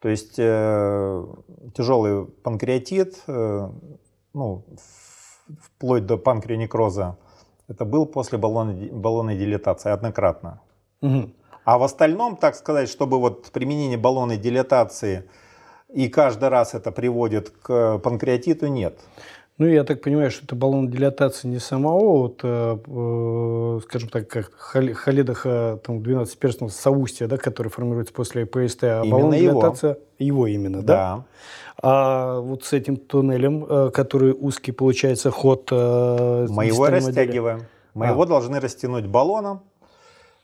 То 0.00 0.10
есть 0.10 0.34
э, 0.38 1.24
тяжелый 1.74 2.26
панкреатит, 2.26 3.22
э, 3.26 3.70
ну, 4.34 4.64
вплоть 5.60 6.06
до 6.06 6.18
панкреонекроза, 6.18 7.18
это 7.68 7.84
был 7.84 8.06
после 8.06 8.38
баллонной, 8.38 8.90
баллонной 8.90 9.36
дилатации 9.36 9.90
однократно. 9.90 10.60
Мгм. 11.00 11.34
А 11.64 11.78
в 11.78 11.82
остальном, 11.82 12.36
так 12.36 12.54
сказать, 12.54 12.88
чтобы 12.88 13.18
вот 13.18 13.50
применение 13.50 13.98
баллонной 13.98 14.36
дилатации 14.36 15.28
и 15.88 16.08
каждый 16.08 16.48
раз 16.48 16.74
это 16.74 16.92
приводит 16.92 17.50
к 17.50 17.98
панкреатиту, 17.98 18.66
нет. 18.66 19.00
Ну, 19.58 19.66
я 19.66 19.84
так 19.84 20.02
понимаю, 20.02 20.30
что 20.30 20.44
это 20.44 20.54
баллон 20.54 20.88
дилатации 20.90 21.48
не 21.48 21.58
самого, 21.60 22.18
вот, 22.18 22.40
э, 22.42 22.76
э, 22.86 23.80
скажем 23.84 24.10
так, 24.10 24.28
как 24.28 24.52
холедаха 24.54 25.80
там, 25.82 26.00
12-перстного 26.00 26.68
соустья, 26.68 27.26
да, 27.26 27.38
который 27.38 27.68
формируется 27.68 28.12
после 28.12 28.44
ПСТ, 28.44 28.84
а 28.84 29.00
Именно 29.02 29.10
баллон 29.10 29.32
его. 29.34 29.52
дилатация 29.60 29.96
его 30.18 30.46
именно, 30.46 30.82
да? 30.82 31.24
А 31.82 32.40
вот 32.40 32.64
с 32.64 32.74
этим 32.74 32.96
туннелем, 32.98 33.64
э, 33.66 33.90
который 33.94 34.32
узкий, 34.38 34.72
получается, 34.72 35.30
ход... 35.30 35.68
э, 35.70 36.46
Мы 36.50 36.66
его 36.66 36.86
растягиваем. 36.88 37.62
Мы 37.94 38.08
А. 38.08 38.10
его 38.10 38.26
должны 38.26 38.60
растянуть 38.60 39.06
баллоном. 39.06 39.62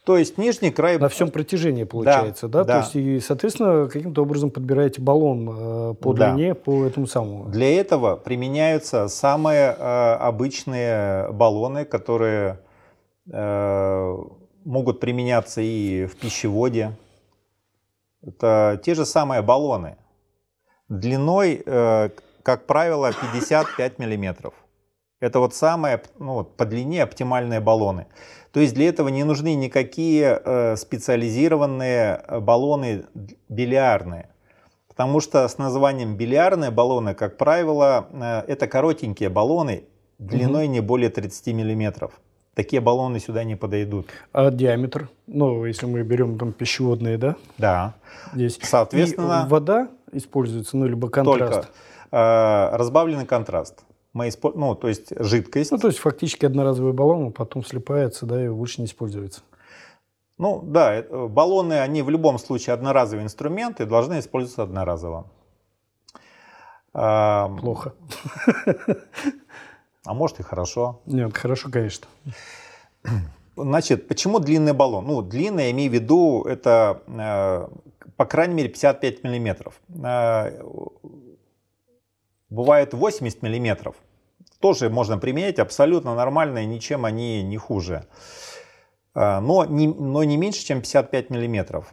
То 0.04 0.16
есть 0.16 0.36
нижний 0.36 0.72
край... 0.72 0.98
На 0.98 1.08
всем 1.08 1.30
протяжении, 1.30 1.84
получается, 1.84 2.48
да? 2.48 2.64
да. 2.64 2.72
То 2.72 2.78
есть, 2.80 2.96
и, 2.96 3.20
соответственно, 3.20 3.88
каким-то 3.88 4.22
образом 4.22 4.50
подбираете 4.50 5.00
баллон 5.00 5.48
э, 5.48 5.94
по 5.94 6.12
Да. 6.12 6.32
длине, 6.34 6.54
по 6.56 6.84
этому 6.84 7.06
самому. 7.06 7.44
Для 7.44 7.80
этого 7.80 8.16
применяются 8.16 9.06
самые 9.06 9.76
э, 9.78 10.14
обычные 10.14 11.30
баллоны, 11.30 11.84
которые 11.84 12.58
э, 13.30 14.16
могут 14.64 14.98
применяться 14.98 15.60
и 15.60 16.06
в 16.06 16.16
пищеводе. 16.16 16.96
Это 18.26 18.80
те 18.84 18.94
же 18.94 19.06
самые 19.06 19.40
баллоны. 19.42 19.96
Длиной, 20.88 21.62
э, 21.64 22.08
как 22.42 22.66
правило, 22.66 23.12
55 23.12 24.00
миллиметров. 24.00 24.54
Это 25.22 25.38
вот 25.38 25.54
самые 25.54 26.02
ну, 26.18 26.34
вот 26.34 26.56
по 26.56 26.64
длине 26.64 27.04
оптимальные 27.04 27.60
баллоны. 27.60 28.06
То 28.50 28.58
есть 28.58 28.74
для 28.74 28.88
этого 28.88 29.08
не 29.08 29.22
нужны 29.22 29.54
никакие 29.54 30.42
э, 30.44 30.76
специализированные 30.76 32.24
э, 32.26 32.40
баллоны 32.40 33.04
бильярдные. 33.48 34.30
Потому 34.88 35.20
что 35.20 35.46
с 35.46 35.58
названием 35.58 36.16
бильярдные 36.16 36.72
баллоны, 36.72 37.14
как 37.14 37.36
правило, 37.36 38.08
э, 38.10 38.42
это 38.48 38.66
коротенькие 38.66 39.28
баллоны 39.28 39.84
длиной 40.18 40.66
не 40.66 40.80
более 40.80 41.08
30 41.08 41.54
миллиметров. 41.54 42.20
Такие 42.54 42.82
баллоны 42.82 43.20
сюда 43.20 43.44
не 43.44 43.54
подойдут. 43.54 44.08
А 44.32 44.50
диаметр? 44.50 45.08
Ну, 45.28 45.64
если 45.64 45.86
мы 45.86 46.02
берем 46.02 46.36
там 46.36 46.52
пищеводные, 46.52 47.16
да? 47.16 47.36
Да. 47.58 47.94
Здесь. 48.34 48.58
Соответственно, 48.60 49.44
И 49.46 49.48
вода 49.48 49.88
используется, 50.10 50.76
ну, 50.76 50.86
либо 50.86 51.08
контраст. 51.08 51.52
только 51.52 51.68
э, 52.10 52.76
разбавленный 52.76 53.24
контраст. 53.24 53.84
Мы 54.12 54.28
испо- 54.28 54.52
ну, 54.54 54.74
то 54.74 54.88
есть 54.88 55.12
жидкость. 55.18 55.72
Ну, 55.72 55.78
то 55.78 55.88
есть 55.88 55.98
фактически 55.98 56.44
одноразовый 56.44 56.92
баллон, 56.92 57.26
он 57.26 57.32
потом 57.32 57.64
слипается, 57.64 58.26
да, 58.26 58.44
и 58.44 58.48
больше 58.48 58.80
не 58.80 58.86
используется. 58.86 59.42
Ну 60.38 60.60
да, 60.62 60.96
э, 60.96 61.26
баллоны, 61.28 61.80
они 61.80 62.02
в 62.02 62.10
любом 62.10 62.38
случае 62.38 62.74
одноразовые 62.74 63.24
инструменты, 63.24 63.86
должны 63.86 64.18
использоваться 64.18 64.62
одноразово. 64.62 65.26
Плохо. 66.92 67.94
А 70.04 70.14
может 70.14 70.40
и 70.40 70.42
хорошо. 70.42 71.00
Нет, 71.06 71.36
хорошо, 71.36 71.70
конечно. 71.70 72.08
Значит, 73.56 74.08
почему 74.08 74.40
длинный 74.40 74.72
баллон? 74.72 75.06
Ну, 75.06 75.22
длинный, 75.22 75.64
я 75.64 75.70
имею 75.70 75.90
в 75.90 75.94
виду, 75.94 76.42
это, 76.42 77.02
э, 77.06 77.68
по 78.16 78.24
крайней 78.24 78.54
мере, 78.54 78.68
55 78.68 79.22
миллиметров. 79.22 79.80
Э, 80.02 80.60
бывает 82.52 82.94
80 82.94 83.42
миллиметров. 83.42 83.96
Тоже 84.60 84.90
можно 84.90 85.18
применять, 85.18 85.58
абсолютно 85.58 86.14
нормально, 86.14 86.60
и 86.60 86.66
ничем 86.66 87.04
они 87.04 87.42
не 87.42 87.56
хуже. 87.56 88.06
Э, 89.14 89.40
но 89.40 89.64
не, 89.64 89.88
но 89.88 90.22
не 90.24 90.36
меньше, 90.36 90.64
чем 90.64 90.80
55 90.80 91.30
миллиметров. 91.30 91.92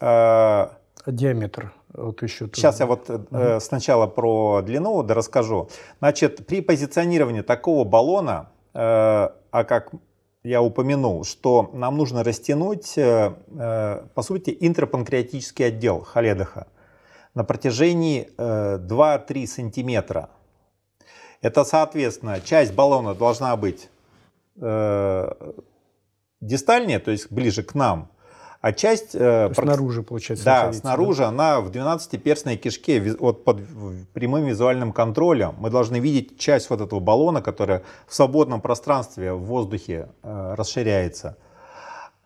Э, 0.00 0.06
а 0.06 0.76
диаметр? 1.06 1.72
Вот 1.92 2.22
еще 2.22 2.46
Сейчас 2.46 2.80
я 2.80 2.86
вот 2.86 3.10
угу. 3.10 3.60
сначала 3.60 4.06
про 4.06 4.62
длину 4.62 5.02
да 5.02 5.14
расскажу. 5.14 5.68
Значит, 5.98 6.46
при 6.46 6.60
позиционировании 6.60 7.40
такого 7.40 7.84
баллона, 7.84 8.50
а 8.72 9.64
как 9.64 9.90
я 10.42 10.62
упомянул, 10.62 11.24
что 11.24 11.70
нам 11.74 11.96
нужно 11.96 12.24
растянуть, 12.24 12.96
э, 12.96 13.34
э, 13.52 14.02
по 14.14 14.22
сути, 14.22 14.56
интрапанкреатический 14.58 15.66
отдел 15.66 16.00
Халедаха 16.00 16.66
на 17.34 17.44
протяжении 17.44 18.30
2-3 18.36 19.44
э, 19.44 19.46
сантиметра. 19.46 20.30
Это, 21.40 21.64
соответственно, 21.64 22.40
часть 22.40 22.74
баллона 22.74 23.14
должна 23.14 23.56
быть 23.56 23.88
дистальнее, 26.40 26.98
то 26.98 27.10
есть 27.10 27.32
ближе 27.32 27.62
к 27.62 27.74
нам, 27.74 28.10
а 28.60 28.72
часть... 28.72 29.14
Э, 29.14 29.50
снаружи, 29.54 30.02
получается, 30.02 30.44
Да, 30.44 30.72
снаружи 30.72 31.22
да? 31.22 31.28
она 31.28 31.60
в 31.60 31.70
12-перстной 31.70 32.56
кишке 32.56 33.00
вот 33.18 33.42
под 33.42 33.62
прямым 34.12 34.44
визуальным 34.44 34.92
контролем. 34.92 35.54
Мы 35.58 35.70
должны 35.70 35.98
видеть 35.98 36.38
часть 36.38 36.68
вот 36.68 36.82
этого 36.82 37.00
баллона, 37.00 37.40
которая 37.40 37.82
в 38.06 38.14
свободном 38.14 38.60
пространстве, 38.60 39.32
в 39.32 39.44
воздухе 39.44 40.08
э, 40.22 40.54
расширяется. 40.58 41.38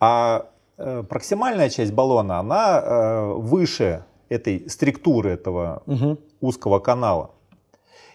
А 0.01 0.47
э, 0.77 1.03
проксимальная 1.07 1.69
часть 1.69 1.93
баллона, 1.93 2.39
она 2.39 2.81
э, 2.81 3.33
выше 3.37 4.03
этой 4.29 4.69
структуры 4.69 5.31
этого 5.31 5.83
угу. 5.85 6.17
узкого 6.41 6.79
канала. 6.79 7.31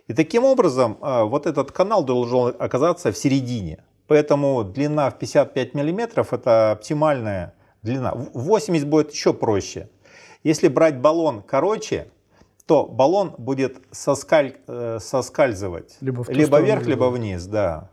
И 0.08 0.12
таким 0.12 0.44
образом 0.44 0.98
э, 1.00 1.22
вот 1.22 1.46
этот 1.46 1.70
канал 1.72 2.04
должен 2.04 2.54
оказаться 2.58 3.12
в 3.12 3.16
середине. 3.16 3.84
Поэтому 4.06 4.64
длина 4.64 5.10
в 5.10 5.18
55 5.18 5.74
миллиметров 5.74 6.32
это 6.32 6.72
оптимальная 6.72 7.54
длина. 7.82 8.12
80 8.14 8.88
будет 8.88 9.12
еще 9.12 9.32
проще. 9.32 9.88
Если 10.42 10.68
брать 10.68 10.98
баллон 11.00 11.42
короче, 11.42 12.08
то 12.66 12.86
баллон 12.86 13.34
будет 13.38 13.78
соскаль, 13.90 14.56
э, 14.66 14.98
соскальзывать 15.00 15.96
либо, 16.00 16.24
либо 16.28 16.60
вверх, 16.60 16.86
либо 16.86 17.04
вниз. 17.04 17.46
Да. 17.46 17.90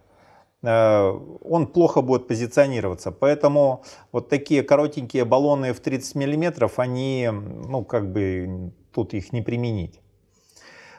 Э, 0.63 1.09
он 1.43 1.67
плохо 1.67 2.01
будет 2.01 2.27
позиционироваться. 2.27 3.11
Поэтому 3.11 3.83
вот 4.11 4.29
такие 4.29 4.63
коротенькие 4.63 5.25
баллоны 5.25 5.73
в 5.73 5.79
30 5.79 6.15
миллиметров, 6.15 6.79
они, 6.79 7.29
ну, 7.31 7.83
как 7.83 8.11
бы, 8.11 8.71
тут 8.93 9.13
их 9.13 9.33
не 9.33 9.41
применить. 9.41 9.99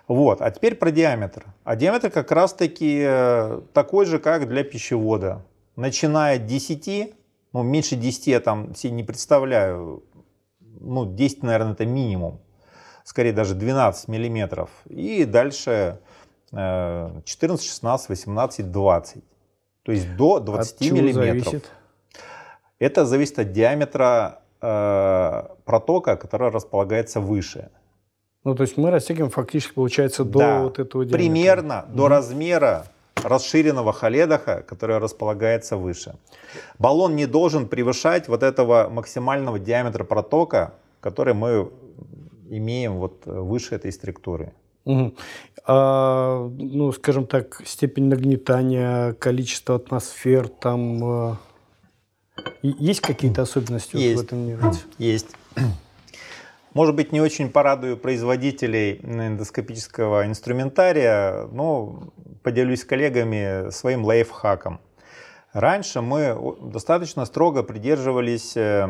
Вот, 0.07 0.41
а 0.41 0.51
теперь 0.51 0.75
про 0.75 0.91
диаметр. 0.91 1.45
А 1.65 1.77
диаметр 1.77 2.11
как 2.11 2.33
раз 2.33 2.55
таки 2.55 3.03
э, 3.07 3.61
такой 3.75 4.07
же, 4.07 4.19
как 4.19 4.49
для 4.49 4.65
пищевода. 4.65 5.45
Начиная 5.77 6.37
от 6.37 6.47
10 6.47 7.15
ну, 7.53 7.63
меньше 7.63 7.97
10 7.97 8.27
я 8.27 8.41
там 8.41 8.75
себе 8.75 8.93
не 8.93 9.05
представляю. 9.05 10.05
Ну, 10.61 11.07
10, 11.07 11.43
наверное, 11.43 11.73
это 11.73 11.87
минимум. 11.87 12.41
Скорее 13.05 13.33
даже 13.33 13.55
12 13.55 14.09
миллиметров. 14.09 14.71
И 14.89 15.25
дальше 15.25 16.01
14, 16.51 17.25
16, 17.67 18.09
18, 18.09 18.71
20. 18.71 19.25
То 19.89 19.93
есть 19.93 20.17
до 20.17 20.39
20 20.39 20.75
от 20.75 20.81
миллиметров. 20.93 21.45
Зависит? 21.45 21.71
Это 22.79 23.07
зависит 23.07 23.39
от 23.39 23.53
диаметра 23.53 24.43
э, 24.61 25.43
протока, 25.65 26.17
который 26.17 26.51
располагается 26.51 27.21
выше. 27.21 27.71
Ну, 28.45 28.55
то 28.55 28.65
есть 28.65 28.77
мы 28.77 28.91
растягиваем 28.91 29.31
фактически, 29.31 29.73
получается, 29.73 30.25
до 30.25 30.39
да, 30.39 30.63
вот 30.63 30.79
этого 30.79 31.07
диаметра. 31.07 31.17
Примерно 31.17 31.87
угу. 31.89 31.97
до 31.97 32.09
размера 32.09 32.85
расширенного 33.15 33.95
халедаха, 33.95 34.63
который 34.69 34.99
располагается 34.99 35.79
выше. 35.79 36.17
Баллон 36.79 37.17
не 37.17 37.25
должен 37.25 37.67
превышать 37.67 38.29
вот 38.29 38.43
этого 38.43 38.91
максимального 38.91 39.59
диаметра 39.59 40.05
протока, 40.05 40.75
который 41.01 41.33
мы 41.33 41.71
имеем 42.51 42.99
вот 42.99 43.25
выше 43.25 43.77
этой 43.77 43.91
структуры. 43.91 44.53
Угу. 44.85 45.15
А, 45.67 46.49
ну, 46.49 46.93
скажем 46.93 47.27
так, 47.27 47.61
степень 47.67 48.05
нагнетания, 48.05 49.13
количество 49.15 49.77
атмосфер, 49.77 50.49
там 50.49 51.33
э, 51.33 51.37
есть 52.63 53.01
какие-то 53.01 53.43
особенности 53.43 53.97
есть. 53.97 54.17
Вот 54.17 54.23
в 54.23 54.27
этом 54.27 54.39
мире? 54.39 54.61
Есть. 54.99 55.37
Может 56.75 56.95
быть, 56.95 57.13
не 57.13 57.21
очень 57.21 57.51
порадую 57.51 57.97
производителей 57.97 59.01
эндоскопического 59.03 60.27
инструментария, 60.27 61.47
но 61.53 62.13
поделюсь 62.43 62.81
с 62.81 62.85
коллегами 62.85 63.71
своим 63.71 64.05
лайфхаком. 64.05 64.81
Раньше 65.53 66.03
мы 66.03 66.57
достаточно 66.63 67.25
строго 67.25 67.63
придерживались 67.63 68.57
э, 68.57 68.89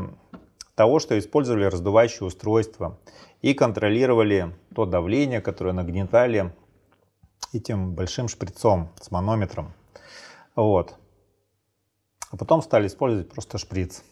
того, 0.79 1.01
что 1.01 1.19
использовали 1.19 1.65
раздувающие 1.65 2.25
устройства 2.25 3.01
и 3.43 3.53
контролировали 3.53 4.55
то 4.77 4.87
давление, 4.87 5.41
которое 5.41 5.73
нагнетали 5.73 6.55
этим 7.53 7.95
большим 7.95 8.29
шприцом 8.29 8.89
с 9.01 9.11
манометром. 9.11 9.75
Вот. 10.55 10.95
А 12.31 12.37
потом 12.37 12.63
стали 12.63 12.87
использовать 12.87 13.29
просто 13.29 13.59
шприц. 13.59 14.05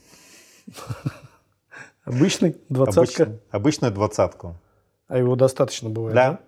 Обычный, 2.04 2.56
двадцатка? 2.68 3.22
Обычный, 3.22 3.40
обычную 3.52 3.92
двадцатку. 3.94 4.56
А 5.06 5.18
его 5.18 5.36
достаточно 5.36 5.88
бывает? 5.88 6.16
Да. 6.16 6.30
да? 6.32 6.40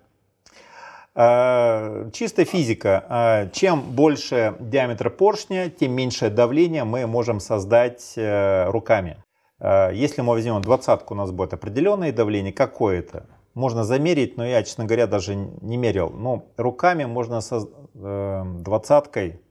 А, 1.15 2.09
чисто 2.11 2.43
физика. 2.43 3.05
А, 3.07 3.47
чем 3.51 3.81
больше 3.81 4.57
диаметр 4.59 5.11
поршня, 5.11 5.69
тем 5.69 5.93
меньшее 5.93 6.29
давление 6.29 6.83
мы 6.83 7.07
можем 7.07 7.39
создать 7.39 8.15
э, 8.17 8.69
руками. 8.69 9.23
А, 9.59 9.91
если 9.91 10.21
мы 10.21 10.33
возьмем 10.33 10.61
двадцатку, 10.61 11.13
у 11.13 11.17
нас 11.17 11.31
будет 11.31 11.53
определенное 11.53 12.11
давление, 12.11 12.53
какое-то. 12.53 13.25
Можно 13.53 13.83
замерить, 13.83 14.37
но 14.37 14.45
я, 14.45 14.63
честно 14.63 14.85
говоря, 14.85 15.07
даже 15.07 15.35
не 15.35 15.77
мерил. 15.77 16.09
Но 16.09 16.45
руками 16.57 17.05
можно 17.05 17.41
со 17.41 17.67
э, 17.95 18.43
двадцаткой, 18.59 19.41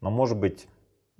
ну, 0.00 0.10
может 0.10 0.38
быть, 0.38 0.68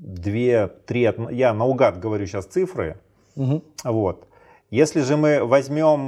2-3, 0.01 1.33
я 1.35 1.53
наугад 1.55 1.99
говорю 1.99 2.27
сейчас 2.27 2.47
цифры, 2.47 3.01
Угу. 3.37 3.63
Вот. 3.85 4.27
Если 4.71 5.03
же 5.03 5.17
мы 5.17 5.45
возьмем 5.45 6.07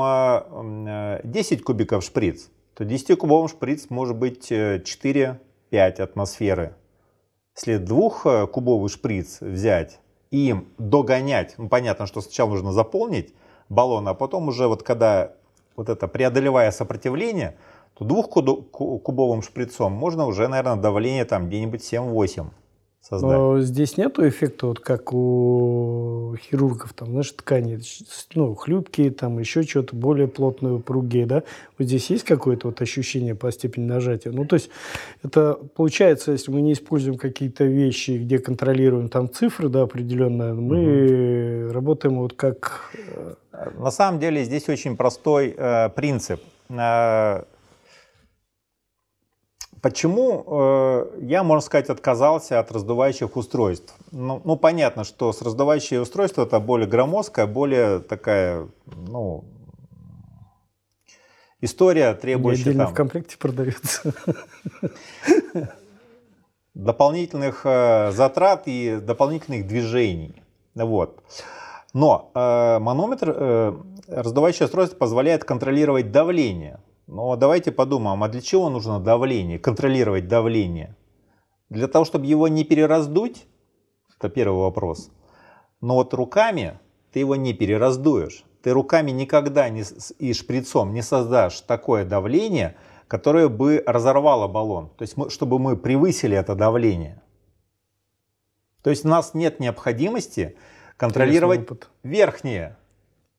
10 1.23 1.61
э, 1.61 1.63
кубиков 1.63 2.03
шприц, 2.03 2.51
то 2.75 2.85
10-кубовый 2.85 3.49
шприц 3.49 3.91
может 3.91 4.17
быть 4.17 4.51
4-5 4.51 5.39
э, 5.71 5.87
атмосферы. 6.03 6.75
Если 7.55 7.77
двухкубовый 7.77 8.89
шприц 8.89 9.41
взять 9.41 10.01
и 10.31 10.49
им 10.49 10.69
догонять, 10.79 11.55
ну 11.59 11.69
понятно, 11.69 12.07
что 12.07 12.21
сначала 12.21 12.51
нужно 12.51 12.73
заполнить 12.73 13.35
баллон, 13.69 14.09
а 14.09 14.15
потом 14.15 14.49
уже 14.49 14.67
вот 14.67 14.83
когда 14.83 15.33
вот 15.77 15.89
это 15.89 16.09
преодолевая 16.09 16.71
сопротивление, 16.71 17.57
то 17.95 18.05
двухкубовым 18.05 19.43
шприцом 19.43 19.93
можно 19.93 20.27
уже, 20.27 20.49
наверное, 20.49 20.77
давление 20.77 21.25
там 21.25 21.49
где-нибудь 21.49 21.81
7-8 21.81 22.47
создать. 23.01 23.31
Но 23.31 23.61
здесь 23.61 23.97
нету 23.97 24.27
эффекта, 24.29 24.67
вот 24.67 24.81
как 24.81 25.13
у 25.13 26.18
хирургов, 26.39 26.93
там, 26.93 27.09
знаешь, 27.09 27.31
ткани, 27.33 27.81
ну, 28.35 28.55
хлюпкие, 28.55 29.11
там, 29.11 29.39
еще 29.39 29.63
что-то 29.63 29.97
более 29.97 30.29
плотные, 30.29 30.75
упругие, 30.75 31.27
да? 31.27 31.43
Вот 31.79 31.87
здесь 31.87 32.11
есть 32.11 32.25
какое-то 32.25 32.69
вот 32.69 32.81
ощущение 32.81 33.35
по 33.35 33.51
степени 33.53 33.85
нажатия? 33.85 34.33
Ну, 34.33 34.45
то 34.45 34.55
есть, 34.55 34.71
это 35.23 35.59
получается, 35.77 36.33
если 36.33 36.51
мы 36.51 36.61
не 36.61 36.73
используем 36.73 37.19
какие-то 37.19 37.65
вещи, 37.65 38.13
где 38.13 38.39
контролируем 38.39 39.09
там 39.09 39.31
цифры, 39.31 39.69
да, 39.69 39.83
определенные, 39.83 40.55
мы 40.55 41.67
угу. 41.67 41.73
работаем 41.73 42.17
вот 42.19 42.35
как... 42.35 42.91
Э, 43.13 43.35
На 43.79 43.91
самом 43.91 44.21
деле 44.21 44.45
здесь 44.45 44.69
очень 44.69 44.97
простой 44.97 45.55
э, 45.57 45.89
принцип. 45.91 46.41
Э, 46.71 47.43
Почему 49.83 50.45
э, 50.47 51.19
я, 51.23 51.43
можно 51.43 51.61
сказать, 51.61 51.89
отказался 51.89 52.59
от 52.59 52.73
раздувающих 52.73 53.37
устройств? 53.37 53.95
Ну, 54.11 54.41
ну, 54.45 54.57
понятно, 54.57 55.05
что 55.05 55.33
с 55.33 55.43
раздувающие 55.43 56.01
устройства 56.01 56.43
это 56.43 56.59
более 56.59 56.89
громоздкая, 56.89 57.47
более 57.47 58.01
такая, 58.01 58.69
ну, 58.87 59.45
история, 61.61 62.15
требующая... 62.15 62.75
там, 62.75 62.89
в 62.89 62.95
комплекте 62.95 63.37
продается. 63.39 64.13
Дополнительных 66.75 67.63
э, 67.65 68.13
затрат 68.13 68.63
и 68.67 68.99
дополнительных 69.01 69.67
движений. 69.67 70.43
Вот. 70.75 71.23
Но 71.93 72.31
э, 72.35 72.79
манометр, 72.79 73.35
э, 73.35 73.77
раздувающее 74.09 74.67
устройство 74.67 74.97
позволяет 74.97 75.45
контролировать 75.45 76.13
давление. 76.13 76.81
Но 77.09 77.37
давайте 77.37 77.73
подумаем, 77.73 78.23
а 78.23 78.29
для 78.29 78.43
чего 78.43 78.69
нужно 78.69 79.01
давление, 79.01 79.59
контролировать 79.59 80.29
давление? 80.29 80.95
Для 81.71 81.89
того, 81.89 82.05
чтобы 82.05 82.27
его 82.27 82.49
не 82.49 82.65
перераздуть, 82.65 83.47
Это 84.19 84.29
первый 84.29 84.61
вопрос. 84.61 85.11
Но 85.81 85.95
вот 85.95 86.13
руками 86.13 86.79
ты 87.13 87.21
его 87.21 87.35
не 87.37 87.55
перераздуешь. 87.55 88.45
Ты 88.63 88.73
руками 88.73 89.11
никогда 89.11 89.69
не, 89.71 89.85
и 90.19 90.35
шприцом 90.35 90.93
не 90.93 91.03
создашь 91.03 91.61
такое 91.61 92.05
давление, 92.05 92.77
которое 93.07 93.49
бы 93.49 93.83
разорвало 93.87 94.49
баллон. 94.49 94.91
То 94.99 95.03
есть, 95.03 95.17
мы, 95.17 95.31
чтобы 95.31 95.59
мы 95.59 95.77
превысили 95.77 96.37
это 96.37 96.55
давление. 96.55 97.23
То 98.83 98.91
есть 98.91 99.05
у 99.05 99.09
нас 99.09 99.33
нет 99.33 99.61
необходимости 99.61 100.57
контролировать 100.97 101.67
верхнее. 102.03 102.77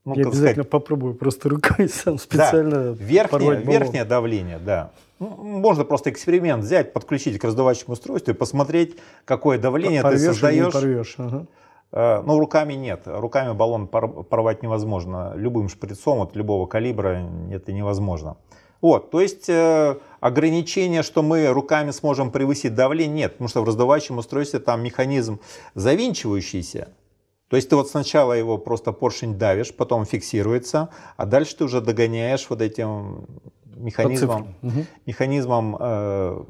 Ну, 0.10 0.22
Я 0.22 0.28
обязательно 0.28 0.54
сказать, 0.54 0.70
попробую 0.70 1.16
просто 1.16 1.50
рукой 1.50 1.90
сам 1.94 2.18
специально 2.18 2.94
да, 2.94 2.96
верхнее, 2.98 3.62
верхнее 3.62 4.06
давление, 4.06 4.60
да. 4.60 4.92
Ну, 5.20 5.28
можно 5.28 5.84
просто 5.84 6.10
эксперимент 6.10 6.64
взять, 6.64 6.94
подключить 6.94 7.40
к 7.40 7.44
раздувающему 7.44 7.94
устройству 7.94 8.32
и 8.32 8.36
посмотреть, 8.36 8.98
какое 9.26 9.58
давление 9.58 10.02
порвешь 10.02 10.22
ты 10.22 10.26
создаешь. 10.28 10.74
Порвешь, 10.74 11.16
ага. 11.18 11.46
Э, 11.92 12.22
ну, 12.26 12.40
руками 12.40 12.74
нет. 12.74 13.02
Руками 13.06 13.54
баллон 13.54 13.88
порвать 13.88 14.64
невозможно. 14.64 15.34
Любым 15.36 15.70
шприцом 15.70 16.22
от 16.22 16.36
любого 16.36 16.68
калибра 16.68 17.30
это 17.52 17.72
невозможно. 17.72 18.38
Вот, 18.82 19.12
то 19.12 19.20
есть 19.20 19.50
э, 19.50 19.98
ограничение, 20.22 21.04
что 21.04 21.22
мы 21.22 21.48
руками 21.48 21.92
сможем 21.92 22.32
превысить 22.32 22.76
давление, 22.76 23.14
нет, 23.14 23.32
потому 23.34 23.50
что 23.50 23.62
в 23.62 23.66
раздувающем 23.66 24.18
устройстве 24.18 24.60
там 24.60 24.82
механизм 24.82 25.40
завинчивающийся. 25.76 26.88
То 27.50 27.56
есть 27.56 27.70
ты 27.70 27.76
вот 27.76 27.90
сначала 27.90 28.34
его 28.34 28.58
просто 28.58 28.92
поршень 28.92 29.38
давишь, 29.38 29.74
потом 29.74 30.06
фиксируется, 30.06 30.90
а 31.18 31.26
дальше 31.26 31.58
ты 31.58 31.64
уже 31.64 31.82
догоняешь 31.82 32.46
вот 32.50 32.62
этим 32.62 33.26
механизмом, 33.76 34.56
угу. 34.62 34.86
механизмом 35.06 35.78
э, 35.80 36.44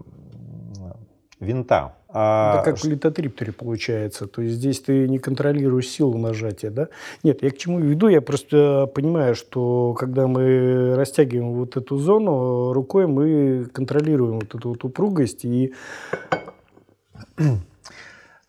винта. 1.40 1.96
А... 2.10 2.56
Это 2.56 2.72
как 2.72 2.80
в 2.80 2.86
литотрипторе 2.86 3.52
получается. 3.52 4.28
То 4.28 4.42
есть 4.42 4.56
здесь 4.56 4.82
ты 4.82 5.08
не 5.08 5.20
контролируешь 5.20 5.88
силу 5.88 6.18
нажатия, 6.18 6.72
да? 6.72 6.90
Нет, 7.24 7.44
я 7.44 7.52
к 7.52 7.58
чему 7.58 7.80
веду, 7.80 8.08
я 8.08 8.22
просто 8.22 8.92
понимаю, 8.94 9.36
что 9.36 9.94
когда 9.94 10.28
мы 10.28 10.96
растягиваем 10.96 11.54
вот 11.54 11.78
эту 11.78 11.98
зону, 11.98 12.74
рукой 12.74 13.08
мы 13.08 13.66
контролируем 13.72 14.40
вот 14.40 14.56
эту 14.56 14.70
вот 14.70 14.84
упругость 14.84 15.46
и... 15.46 15.74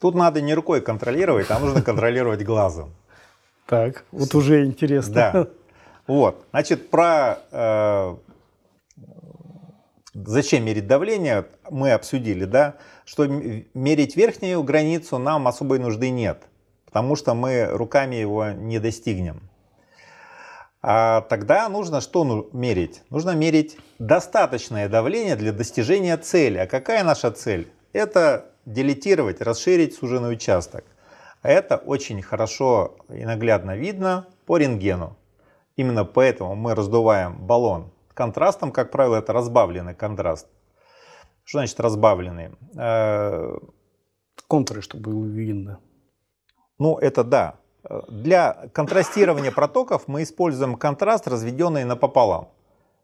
Тут 0.00 0.14
надо 0.14 0.40
не 0.40 0.54
рукой 0.54 0.80
контролировать, 0.80 1.50
а 1.50 1.58
нужно 1.58 1.82
контролировать 1.82 2.42
глазом. 2.42 2.94
Так, 3.66 4.04
вот 4.12 4.34
уже 4.34 4.64
интересно. 4.64 5.14
Да. 5.14 5.46
Вот, 6.06 6.44
значит, 6.50 6.90
про 6.90 7.38
э, 7.52 8.16
Зачем 10.12 10.64
мерить 10.64 10.86
давление, 10.88 11.46
мы 11.70 11.92
обсудили, 11.92 12.44
да, 12.44 12.74
что 13.04 13.26
мерить 13.26 14.16
верхнюю 14.16 14.62
границу 14.64 15.18
нам 15.18 15.46
особой 15.46 15.78
нужды 15.78 16.10
нет, 16.10 16.48
потому 16.84 17.14
что 17.14 17.34
мы 17.34 17.66
руками 17.66 18.16
его 18.16 18.50
не 18.50 18.80
достигнем. 18.80 19.48
А 20.82 21.20
тогда 21.22 21.68
нужно 21.68 22.00
что 22.00 22.24
ну, 22.24 22.48
мерить? 22.52 23.02
Нужно 23.10 23.36
мерить 23.36 23.78
достаточное 23.98 24.88
давление 24.88 25.36
для 25.36 25.52
достижения 25.52 26.16
цели. 26.16 26.58
А 26.58 26.66
какая 26.66 27.04
наша 27.04 27.30
цель? 27.30 27.70
Это 27.92 28.46
делетировать, 28.66 29.40
расширить 29.40 29.94
суженный 29.94 30.32
участок. 30.32 30.84
А 31.42 31.48
это 31.48 31.76
очень 31.76 32.22
хорошо 32.22 32.96
и 33.08 33.24
наглядно 33.24 33.76
видно 33.76 34.26
по 34.46 34.58
рентгену. 34.58 35.16
Именно 35.76 36.04
поэтому 36.04 36.54
мы 36.54 36.74
раздуваем 36.74 37.38
баллон 37.46 37.90
контрастом, 38.14 38.70
как 38.70 38.90
правило, 38.90 39.16
это 39.16 39.32
разбавленный 39.32 39.94
контраст. 39.94 40.46
Что 41.44 41.58
значит 41.60 41.80
разбавленный? 41.80 42.50
Э, 42.76 43.56
Контуры, 44.46 44.82
чтобы 44.82 45.10
было 45.10 45.24
видно. 45.24 45.78
Ну, 46.78 46.98
это 46.98 47.24
да. 47.24 47.54
Для 48.08 48.68
контрастирования 48.74 49.50
протоков 49.50 50.06
мы 50.06 50.22
используем 50.22 50.76
контраст, 50.76 51.26
разведенный 51.28 51.84
напополам. 51.84 52.48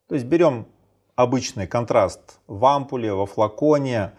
То 0.08 0.16
есть 0.16 0.26
берем 0.26 0.66
обычный 1.14 1.66
контраст 1.66 2.38
в 2.46 2.64
ампуле, 2.64 3.12
во 3.14 3.26
флаконе. 3.26 4.12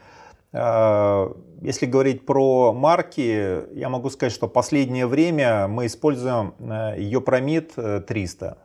Э, 0.54 1.34
если 1.62 1.86
говорить 1.86 2.26
про 2.26 2.74
марки, 2.74 3.74
я 3.78 3.90
могу 3.90 4.10
сказать, 4.10 4.34
что 4.34 4.48
последнее 4.48 5.08
время 5.08 5.68
мы 5.68 5.88
используем 5.88 6.54
Йопромид 6.98 7.74
э, 7.78 8.02
300. 8.02 8.58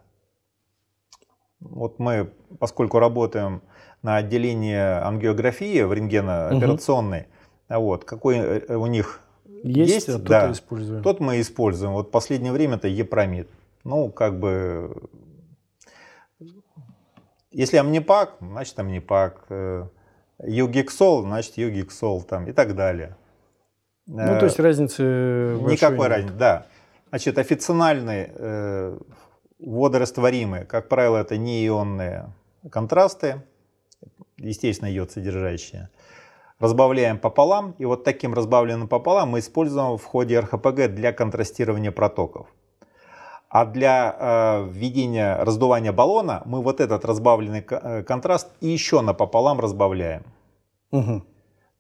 Вот 1.60 1.98
мы, 1.98 2.32
поскольку 2.58 2.98
работаем 2.98 3.62
на 4.02 4.16
отделении 4.16 4.76
ангиографии 4.76 5.82
в 5.82 5.92
рентгенооперационной, 5.92 7.26
угу. 7.68 7.80
вот, 7.80 8.04
какой 8.04 8.36
э, 8.36 8.76
у 8.76 8.86
них 8.86 9.20
есть, 9.64 9.94
есть 9.94 10.08
а 10.08 10.18
да, 10.18 10.48
тот, 10.48 10.56
используем. 10.56 11.02
тот 11.02 11.20
мы 11.20 11.40
используем. 11.40 11.92
Вот 11.92 12.10
последнее 12.10 12.52
время 12.52 12.76
это 12.76 12.88
Епромид. 12.88 13.48
Ну, 13.84 14.10
как 14.10 14.38
бы, 14.38 15.08
если 17.50 17.76
амнипак, 17.76 18.36
значит 18.40 18.78
амнипак. 18.78 19.46
Э, 20.42 20.50
Югексол, 20.50 21.22
значит 21.22 21.56
югексол 21.56 22.22
там 22.22 22.46
и 22.46 22.52
так 22.52 22.74
далее. 22.74 23.16
Ну, 24.06 24.38
то 24.38 24.44
есть 24.44 24.58
разницы 24.58 25.02
Никакой 25.62 26.08
разницы, 26.08 26.34
да. 26.34 26.66
Значит, 27.10 27.38
официальный 27.38 28.98
водорастворимые. 29.60 30.64
Как 30.64 30.88
правило, 30.88 31.18
это 31.18 31.36
неионные 31.36 32.32
контрасты, 32.70 33.42
естественно, 34.36 34.88
йод 34.88 35.12
содержащие. 35.12 35.88
Разбавляем 36.58 37.18
пополам, 37.18 37.74
и 37.78 37.84
вот 37.84 38.04
таким 38.04 38.34
разбавленным 38.34 38.88
пополам 38.88 39.30
мы 39.30 39.40
используем 39.40 39.98
в 39.98 40.04
ходе 40.04 40.40
РХПГ 40.40 40.94
для 40.94 41.12
контрастирования 41.12 41.90
протоков. 41.90 42.46
А 43.52 43.66
для 43.66 44.16
э, 44.18 44.68
введения 44.72 45.36
раздувания 45.44 45.92
баллона 45.92 46.40
мы 46.46 46.62
вот 46.62 46.80
этот 46.80 47.04
разбавленный 47.04 47.62
э, 47.68 48.02
контраст 48.02 48.48
и 48.62 48.68
еще 48.68 49.02
напополам 49.02 49.60
разбавляем. 49.60 50.22
Угу. 50.90 51.22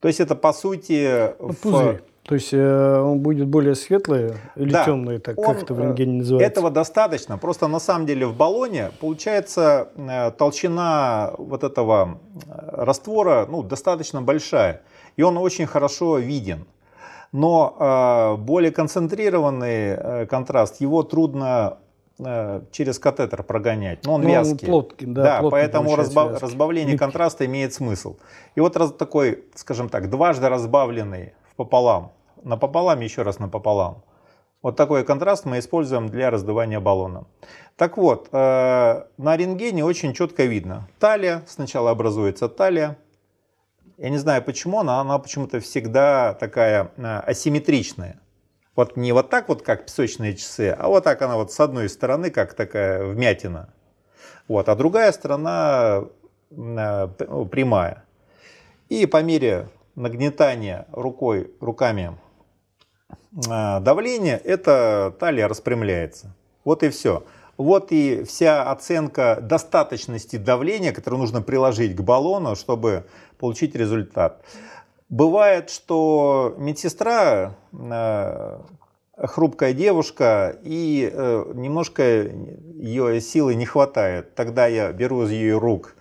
То 0.00 0.08
есть 0.08 0.20
это 0.20 0.34
по 0.34 0.52
сути... 0.52 1.34
Ну, 1.40 1.54
в... 1.62 2.00
То 2.24 2.34
есть 2.34 2.52
э, 2.52 3.00
он 3.00 3.20
будет 3.20 3.48
более 3.48 3.74
светлый 3.74 4.34
или 4.54 4.70
да, 4.70 4.84
темный, 4.84 5.18
так 5.18 5.38
он, 5.38 5.46
как 5.46 5.62
это 5.62 5.72
в 5.72 5.80
рентгене 5.80 6.18
называется? 6.18 6.52
Этого 6.52 6.70
достаточно. 6.70 7.38
Просто 7.38 7.68
на 7.68 7.80
самом 7.80 8.04
деле 8.04 8.26
в 8.26 8.36
баллоне 8.36 8.90
получается 9.00 9.88
э, 9.96 10.30
толщина 10.32 11.32
вот 11.38 11.64
этого 11.64 12.20
э, 12.34 12.84
раствора 12.84 13.46
ну, 13.50 13.62
достаточно 13.62 14.20
большая. 14.20 14.82
И 15.16 15.22
он 15.22 15.38
очень 15.38 15.64
хорошо 15.64 16.18
виден. 16.18 16.66
Но 17.32 17.76
э, 17.78 18.42
более 18.42 18.70
концентрированный 18.70 19.96
э, 19.96 20.26
контраст, 20.26 20.80
его 20.82 21.02
трудно 21.02 21.78
э, 22.18 22.62
через 22.70 22.98
катетер 22.98 23.42
прогонять. 23.42 24.04
Но 24.04 24.14
он 24.14 24.22
ну, 24.22 24.28
вязкий. 24.28 24.66
Плоткий, 24.66 25.06
да, 25.06 25.40
да 25.40 25.48
поэтому 25.48 25.96
разбав, 25.96 26.42
разбавление 26.42 26.98
контраста 26.98 27.46
имеет 27.46 27.72
смысл. 27.72 28.16
И 28.54 28.60
вот 28.60 28.76
раз, 28.76 28.92
такой, 28.92 29.44
скажем 29.54 29.88
так, 29.88 30.10
дважды 30.10 30.48
разбавленный 30.48 31.32
пополам. 31.56 32.12
Напополам, 32.42 33.00
еще 33.00 33.22
раз 33.22 33.38
напополам. 33.38 34.02
Вот 34.62 34.76
такой 34.76 35.04
контраст 35.04 35.44
мы 35.44 35.58
используем 35.58 36.08
для 36.08 36.30
раздувания 36.30 36.80
баллона. 36.80 37.24
Так 37.76 37.96
вот, 37.96 38.28
э, 38.30 39.04
на 39.16 39.36
рентгене 39.36 39.84
очень 39.84 40.12
четко 40.12 40.44
видно. 40.44 40.88
Талия, 41.00 41.42
сначала 41.46 41.90
образуется 41.90 42.48
талия. 42.48 42.96
Я 43.98 44.10
не 44.10 44.18
знаю 44.18 44.42
почему, 44.42 44.82
но 44.82 44.98
она 44.98 45.18
почему-то 45.18 45.60
всегда 45.60 46.34
такая 46.34 46.92
э, 46.96 47.02
асимметричная. 47.26 48.20
Вот 48.74 48.96
не 48.96 49.12
вот 49.12 49.28
так 49.30 49.48
вот, 49.48 49.62
как 49.62 49.86
песочные 49.86 50.34
часы, 50.34 50.74
а 50.76 50.88
вот 50.88 51.04
так 51.04 51.20
она 51.22 51.36
вот 51.36 51.52
с 51.52 51.60
одной 51.60 51.88
стороны, 51.88 52.30
как 52.30 52.54
такая 52.54 53.04
вмятина. 53.04 53.72
Вот, 54.48 54.68
а 54.68 54.74
другая 54.74 55.12
сторона 55.12 56.04
э, 56.50 57.08
прямая. 57.50 58.04
И 58.88 59.06
по 59.06 59.22
мере 59.22 59.68
нагнетание 59.94 60.86
рукой, 60.92 61.50
руками 61.60 62.18
а, 63.48 63.80
давления, 63.80 64.36
эта 64.36 65.14
талия 65.18 65.48
распрямляется. 65.48 66.34
Вот 66.64 66.82
и 66.82 66.90
все. 66.90 67.24
Вот 67.62 67.92
и 67.92 68.24
вся 68.24 68.70
оценка 68.70 69.38
достаточности 69.40 70.36
давления, 70.36 70.92
которое 70.92 71.16
нужно 71.16 71.42
приложить 71.42 71.96
к 71.96 72.00
баллону, 72.00 72.56
чтобы 72.56 73.04
получить 73.38 73.74
результат. 73.74 74.44
Бывает, 75.08 75.70
что 75.70 76.54
медсестра, 76.58 77.54
а, 77.72 78.64
хрупкая 79.16 79.72
девушка, 79.72 80.56
и 80.62 81.10
э, 81.12 81.52
немножко 81.54 82.02
ее 82.02 83.20
силы 83.20 83.54
не 83.54 83.66
хватает. 83.66 84.34
Тогда 84.34 84.66
я 84.66 84.90
беру 84.92 85.24
из 85.24 85.30
ее 85.30 85.58
рук 85.58 85.94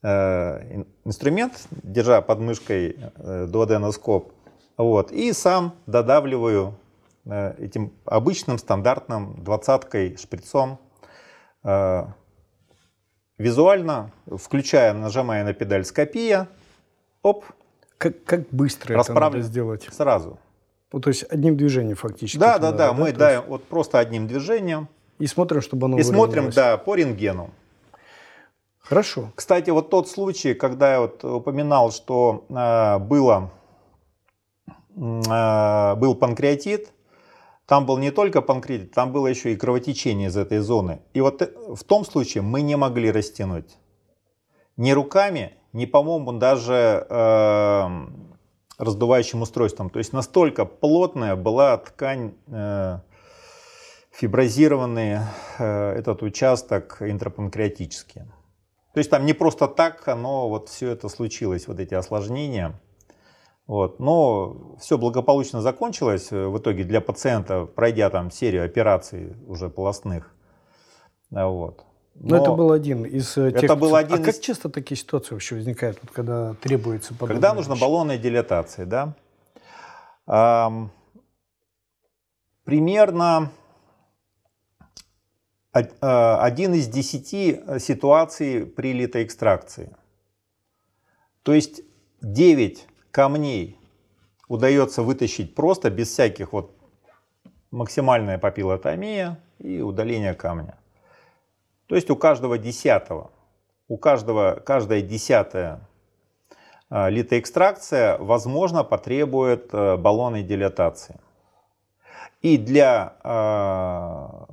Э, 0.00 0.84
инструмент, 1.04 1.66
держа 1.70 2.22
под 2.22 2.38
мышкой 2.38 2.96
э, 3.16 3.46
дуоденоскоп, 3.48 4.32
вот, 4.76 5.10
и 5.10 5.32
сам 5.32 5.74
додавливаю 5.86 6.78
э, 7.24 7.54
этим 7.58 7.92
обычным 8.04 8.58
стандартным 8.58 9.42
двадцаткой 9.42 10.16
шприцом 10.16 10.78
визуально, 13.38 14.10
включая, 14.26 14.92
нажимая 14.92 15.44
на 15.44 15.54
педаль 15.54 15.84
скопия, 15.84 16.48
оп, 17.22 17.44
как, 17.98 18.22
как 18.24 18.48
быстро 18.50 19.00
это 19.00 19.12
надо 19.12 19.40
сделать? 19.40 19.88
Сразу. 19.92 20.38
Ну, 20.92 21.00
то 21.00 21.08
есть 21.08 21.24
одним 21.28 21.56
движением 21.56 21.96
фактически. 21.96 22.38
Да, 22.38 22.58
да, 22.58 22.70
надо, 22.70 22.78
да, 22.78 22.92
мы 22.92 22.98
То 23.00 23.06
есть- 23.06 23.18
даем 23.18 23.42
вот 23.46 23.64
просто 23.64 23.98
одним 23.98 24.26
движением 24.26 24.88
И 25.18 25.26
смотрим, 25.26 25.60
чтобы 25.60 25.86
оно 25.86 25.98
и 25.98 26.02
смотрим, 26.02 26.50
да, 26.50 26.78
по 26.78 26.94
рентгену. 26.94 27.50
Хорошо. 28.80 29.32
Кстати, 29.34 29.68
вот 29.68 29.90
тот 29.90 30.08
случай, 30.08 30.54
когда 30.54 30.92
я 30.92 31.00
вот 31.00 31.22
упоминал, 31.22 31.92
что 31.92 32.46
э, 32.48 32.98
было, 32.98 33.50
э, 34.96 35.94
был 35.96 36.14
панкреатит, 36.14 36.90
там 37.68 37.84
был 37.84 37.98
не 37.98 38.10
только 38.10 38.40
панкреатит, 38.40 38.92
там 38.92 39.12
было 39.12 39.26
еще 39.26 39.52
и 39.52 39.56
кровотечение 39.56 40.28
из 40.28 40.38
этой 40.38 40.58
зоны. 40.60 41.02
И 41.12 41.20
вот 41.20 41.42
э, 41.42 41.52
в 41.74 41.84
том 41.84 42.06
случае 42.06 42.42
мы 42.42 42.62
не 42.62 42.76
могли 42.76 43.12
растянуть 43.12 43.76
ни 44.78 44.90
руками, 44.92 45.52
ни, 45.74 45.84
по-моему, 45.84 46.32
даже 46.32 47.06
э, 47.06 47.88
раздувающим 48.78 49.42
устройством. 49.42 49.90
То 49.90 49.98
есть 49.98 50.14
настолько 50.14 50.64
плотная 50.64 51.36
была 51.36 51.76
ткань, 51.76 52.32
э, 52.46 53.00
фиброзированный 54.12 55.18
э, 55.58 55.92
этот 55.92 56.22
участок 56.22 57.02
интрапанкреатический. 57.02 58.22
То 58.94 58.98
есть 58.98 59.10
там 59.10 59.26
не 59.26 59.34
просто 59.34 59.68
так 59.68 60.08
оно 60.08 60.48
вот 60.48 60.70
все 60.70 60.90
это 60.92 61.10
случилось, 61.10 61.68
вот 61.68 61.80
эти 61.80 61.92
осложнения. 61.92 62.80
Вот. 63.68 64.00
Но 64.00 64.76
все 64.80 64.96
благополучно 64.96 65.60
закончилось 65.60 66.32
э, 66.32 66.46
в 66.46 66.58
итоге 66.58 66.84
для 66.84 67.02
пациента, 67.02 67.66
пройдя 67.66 68.08
там 68.08 68.30
серию 68.30 68.64
операций 68.64 69.36
уже 69.46 69.68
полостных. 69.68 70.34
А 71.32 71.46
Вот. 71.46 71.84
Но, 72.14 72.36
это 72.36 72.52
был 72.52 72.72
один 72.72 73.04
из 73.04 73.36
э, 73.36 73.52
тех... 73.52 73.64
Это 73.64 73.76
был 73.76 73.94
один 73.94 74.14
а 74.14 74.24
как 74.24 74.34
из- 74.34 74.40
часто 74.40 74.70
такие 74.70 74.96
ситуации 74.96 75.34
вообще 75.34 75.54
возникают, 75.54 75.98
вот, 76.02 76.10
когда 76.10 76.54
требуется 76.54 77.14
Когда 77.14 77.52
нужна 77.54 77.74
вещь? 77.74 77.82
баллонная 77.82 78.18
дилатация, 78.18 78.86
да? 78.86 79.14
Примерно 82.64 83.50
од- 85.74 85.94
э, 86.00 86.34
один 86.40 86.72
из 86.72 86.88
десяти 86.88 87.60
ситуаций 87.78 88.64
при 88.64 88.94
литоэкстракции. 88.94 89.94
То 91.42 91.52
есть 91.52 91.82
9 92.22 92.88
камней 93.18 93.76
удается 94.46 95.02
вытащить 95.02 95.56
просто 95.56 95.90
без 95.90 96.08
всяких 96.08 96.52
вот 96.52 96.70
максимальная 97.72 98.38
папиллотомия 98.38 99.40
и 99.58 99.80
удаление 99.80 100.34
камня. 100.34 100.78
То 101.88 101.96
есть 101.96 102.10
у 102.10 102.14
каждого 102.14 102.58
десятого, 102.58 103.32
у 103.88 103.96
каждого, 103.96 104.62
каждая 104.64 105.02
десятая 105.02 105.80
а, 106.90 107.08
литоэкстракция, 107.08 108.18
возможно, 108.18 108.84
потребует 108.84 109.74
э, 109.74 109.96
баллонной 109.96 110.44
дилатации. 110.44 111.18
И 112.40 112.56
для 112.56 113.16
э, 113.24 114.44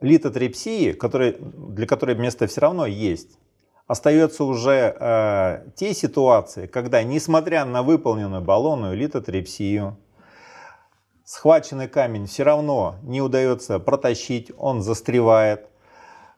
литотрепсии, 0.00 0.94
которой- 0.94 1.36
для 1.38 1.86
которой 1.86 2.16
место 2.16 2.48
все 2.48 2.60
равно 2.60 2.86
есть, 2.86 3.38
остается 3.88 4.44
уже 4.44 4.94
э, 5.00 5.70
те 5.74 5.94
ситуации, 5.94 6.66
когда, 6.66 7.02
несмотря 7.02 7.64
на 7.64 7.82
выполненную 7.82 8.42
баллонную 8.42 8.96
литотрепсию, 8.96 9.96
схваченный 11.24 11.88
камень 11.88 12.26
все 12.26 12.44
равно 12.44 12.96
не 13.02 13.20
удается 13.20 13.78
протащить, 13.80 14.52
он 14.58 14.82
застревает. 14.82 15.66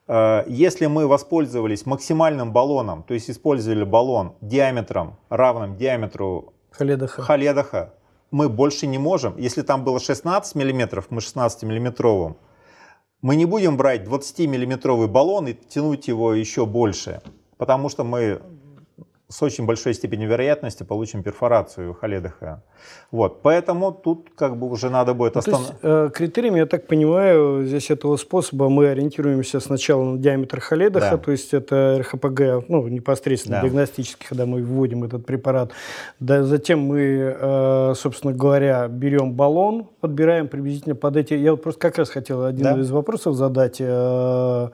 Э, 0.06 0.44
Если 0.46 0.86
мы 0.86 1.08
воспользовались 1.08 1.84
максимальным 1.86 2.52
баллоном, 2.52 3.02
то 3.02 3.14
есть 3.14 3.28
использовали 3.28 3.84
баллон 3.84 4.36
диаметром, 4.40 5.18
равным 5.28 5.76
диаметру 5.76 6.54
Халедаха. 6.70 7.22
Халедаха, 7.22 7.94
мы 8.30 8.48
больше 8.48 8.86
не 8.86 8.98
можем. 8.98 9.36
Если 9.36 9.62
там 9.62 9.82
было 9.82 9.98
16 9.98 10.54
мм, 10.54 11.04
мы 11.10 11.20
16 11.20 11.64
миллиметровым, 11.64 12.36
мы 13.22 13.34
не 13.34 13.44
будем 13.44 13.76
брать 13.76 14.04
20 14.04 14.46
миллиметровый 14.48 15.08
баллон 15.08 15.48
и 15.48 15.54
тянуть 15.54 16.06
его 16.06 16.32
еще 16.32 16.64
больше, 16.64 17.20
потому 17.60 17.90
что 17.90 18.04
мы 18.04 18.40
с 19.28 19.42
очень 19.44 19.64
большой 19.64 19.94
степенью 19.94 20.28
вероятности 20.28 20.82
получим 20.82 21.22
перфорацию 21.22 21.94
Халедаха. 21.94 22.62
Вот, 23.12 23.42
поэтому 23.42 23.92
тут 23.92 24.28
как 24.34 24.56
бы 24.56 24.66
уже 24.68 24.90
надо 24.90 25.14
будет 25.14 25.34
Ну, 25.34 25.38
остановиться. 25.38 25.76
э, 25.82 26.10
критериями, 26.12 26.58
я 26.58 26.66
так 26.66 26.88
понимаю, 26.88 27.64
здесь 27.64 27.90
этого 27.92 28.16
способа 28.16 28.68
мы 28.68 28.88
ориентируемся 28.88 29.60
сначала 29.60 30.02
на 30.04 30.18
диаметр 30.18 30.58
Халедаха, 30.60 31.10
Да. 31.12 31.16
то 31.18 31.30
есть 31.30 31.54
это 31.54 31.98
РХПГ, 32.00 32.40
ну, 32.68 32.88
непосредственно 32.88 33.58
Да. 33.58 33.62
диагностически, 33.62 34.26
когда 34.28 34.46
мы 34.46 34.64
вводим 34.64 35.04
этот 35.04 35.24
препарат. 35.26 35.70
Да, 36.18 36.42
затем 36.42 36.80
мы, 36.80 37.36
э, 37.40 37.94
собственно 37.96 38.32
говоря, 38.32 38.88
берем 38.88 39.34
баллон, 39.34 39.86
подбираем 40.00 40.48
приблизительно 40.48 40.96
под 40.96 41.16
эти... 41.16 41.34
Я 41.34 41.52
вот 41.52 41.62
просто 41.62 41.80
как 41.80 41.98
раз 41.98 42.10
хотел 42.10 42.44
один 42.44 42.64
Да. 42.64 42.80
из 42.80 42.90
вопросов 42.90 43.36
задать. 43.36 43.76
э, 43.80 44.68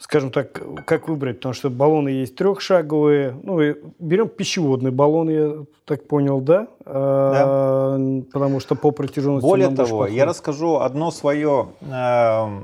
Скажем 0.00 0.30
так, 0.30 0.58
как 0.86 1.08
выбрать, 1.08 1.36
потому 1.36 1.52
что 1.52 1.68
баллоны 1.68 2.08
есть 2.08 2.34
трехшаговые. 2.34 3.38
Ну, 3.42 3.60
и 3.60 3.74
берем 3.98 4.30
пищеводный 4.30 4.90
баллон, 4.90 5.28
я 5.28 5.66
так 5.84 6.08
понял, 6.08 6.40
да? 6.40 6.68
Э, 6.86 8.22
Потому 8.32 8.60
что 8.60 8.76
по 8.76 8.92
протяженности 8.92 9.46
Более 9.46 9.68
того, 9.68 10.06
я 10.06 10.24
расскажу 10.24 10.76
одно 10.76 11.10
свое 11.10 11.68
э, 11.82 12.60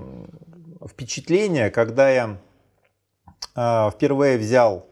впечатление, 0.88 1.70
когда 1.70 2.08
я 2.08 2.38
э, 3.54 3.90
впервые 3.90 4.38
взял 4.38 4.86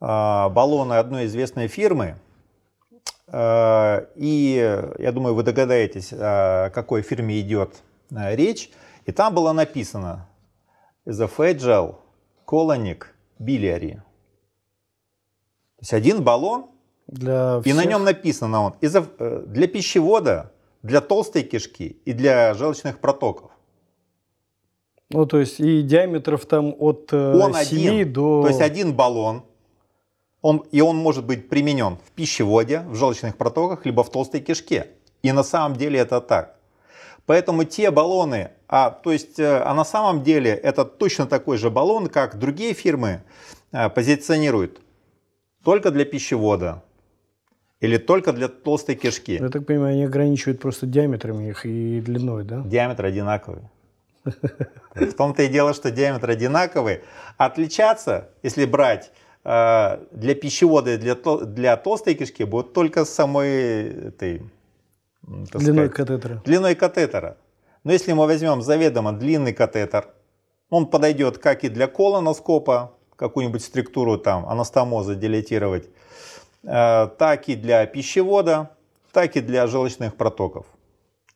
э, 0.00 0.04
баллоны 0.04 0.94
одной 0.94 1.26
известной 1.26 1.66
фирмы. 1.66 2.14
Э, 3.26 4.06
и 4.14 4.80
я 4.98 5.10
думаю, 5.10 5.34
вы 5.34 5.42
догадаетесь, 5.42 6.12
о 6.12 6.70
какой 6.70 7.02
фирме 7.02 7.40
идет 7.40 7.82
э, 8.12 8.36
речь. 8.36 8.70
И 9.04 9.10
там 9.10 9.34
было 9.34 9.52
написано 9.52 10.28
Esophageal 11.06 11.96
Colonic 12.46 13.04
Biliary. 13.38 13.96
То 15.76 15.80
есть 15.80 15.92
один 15.92 16.22
баллон 16.22 16.66
Для 17.06 17.60
и 17.64 17.72
на 17.72 17.80
всех. 17.80 17.90
нем 17.90 18.04
написано 18.04 18.62
он 18.62 18.74
э, 18.80 19.44
для 19.46 19.68
пищевода, 19.68 20.52
для 20.82 21.00
толстой 21.00 21.42
кишки 21.42 22.00
и 22.04 22.12
для 22.12 22.54
желчных 22.54 23.00
протоков. 23.00 23.50
Ну, 25.10 25.26
то 25.26 25.38
есть 25.38 25.60
и 25.60 25.82
диаметров 25.82 26.46
там 26.46 26.74
от 26.78 27.12
э, 27.12 27.34
Он 27.36 27.54
7 27.54 27.88
один. 27.88 28.12
до... 28.12 28.42
То 28.42 28.48
есть 28.48 28.60
один 28.62 28.94
баллон, 28.94 29.44
он, 30.40 30.64
и 30.72 30.80
он 30.80 30.96
может 30.96 31.26
быть 31.26 31.48
применен 31.48 31.98
в 32.04 32.12
пищеводе, 32.12 32.80
в 32.80 32.94
желчных 32.94 33.36
протоках, 33.36 33.84
либо 33.84 34.02
в 34.02 34.10
толстой 34.10 34.40
кишке. 34.40 34.88
И 35.22 35.32
на 35.32 35.42
самом 35.42 35.76
деле 35.76 35.98
это 35.98 36.20
так. 36.20 36.56
Поэтому 37.26 37.64
те 37.64 37.90
баллоны, 37.90 38.50
а, 38.74 38.90
то 38.90 39.12
есть, 39.12 39.38
э, 39.38 39.62
а 39.62 39.72
на 39.72 39.84
самом 39.84 40.24
деле 40.24 40.50
это 40.50 40.84
точно 40.84 41.26
такой 41.26 41.58
же 41.58 41.70
баллон, 41.70 42.08
как 42.08 42.38
другие 42.40 42.74
фирмы 42.74 43.22
э, 43.70 43.88
позиционируют 43.88 44.80
только 45.62 45.92
для 45.92 46.04
пищевода 46.04 46.82
или 47.78 47.98
только 47.98 48.32
для 48.32 48.48
толстой 48.48 48.96
кишки. 48.96 49.38
Я 49.40 49.48
так 49.48 49.64
понимаю, 49.64 49.92
они 49.94 50.04
ограничивают 50.04 50.60
просто 50.60 50.86
диаметрами 50.86 51.50
их 51.50 51.64
и 51.66 52.00
длиной, 52.00 52.42
да? 52.42 52.62
Диаметр 52.64 53.04
одинаковый. 53.04 53.62
В 54.94 55.12
том-то 55.12 55.44
и 55.44 55.48
дело, 55.48 55.72
что 55.72 55.92
диаметр 55.92 56.30
одинаковый. 56.30 56.98
Отличаться, 57.36 58.30
если 58.42 58.66
брать 58.66 59.12
э, 59.44 59.98
для 60.10 60.34
пищевода 60.34 60.94
и 60.94 60.96
для, 60.96 61.12
тол- 61.14 61.44
для 61.44 61.76
толстой 61.76 62.14
кишки, 62.14 62.42
будут 62.42 62.72
только 62.72 63.04
с 63.04 63.10
самой 63.10 64.08
этой, 64.08 64.42
Длиной 65.22 65.86
сказать, 65.86 65.92
катетера. 65.92 66.42
длиной 66.44 66.74
катетера. 66.74 67.36
Но 67.84 67.92
если 67.92 68.14
мы 68.14 68.26
возьмем 68.26 68.62
заведомо 68.62 69.12
длинный 69.12 69.52
катетер, 69.52 70.08
он 70.70 70.86
подойдет 70.86 71.38
как 71.38 71.64
и 71.64 71.68
для 71.68 71.86
колоноскопа, 71.86 72.94
какую-нибудь 73.16 73.62
структуру 73.62 74.18
там 74.18 74.48
анастомоза 74.48 75.14
дилетировать, 75.14 75.88
э, 76.64 77.08
так 77.18 77.48
и 77.48 77.54
для 77.54 77.86
пищевода, 77.86 78.70
так 79.12 79.36
и 79.36 79.40
для 79.40 79.66
желчных 79.66 80.16
протоков. 80.16 80.66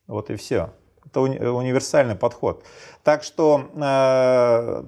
Вот 0.07 0.31
и 0.31 0.37
все. 0.37 0.71
Это 1.05 1.21
уни- 1.21 1.39
универсальный 1.39 2.17
подход. 2.17 2.65
Так 3.05 3.23
что, 3.23 3.69
э, 3.75 4.85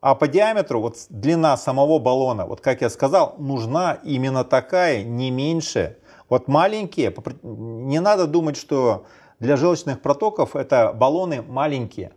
а 0.00 0.14
по 0.14 0.28
диаметру, 0.28 0.80
вот 0.80 0.96
длина 1.08 1.56
самого 1.56 1.98
баллона, 1.98 2.46
вот 2.46 2.60
как 2.60 2.82
я 2.82 2.90
сказал, 2.90 3.34
нужна 3.38 3.98
именно 4.04 4.44
такая, 4.44 5.02
не 5.02 5.30
меньше. 5.30 5.96
Вот 6.28 6.48
маленькие, 6.48 7.14
не 7.42 7.98
надо 8.00 8.26
думать, 8.26 8.56
что 8.58 9.06
для 9.40 9.56
желчных 9.56 10.00
протоков 10.00 10.56
это 10.56 10.92
баллоны 10.92 11.42
маленькие. 11.42 12.12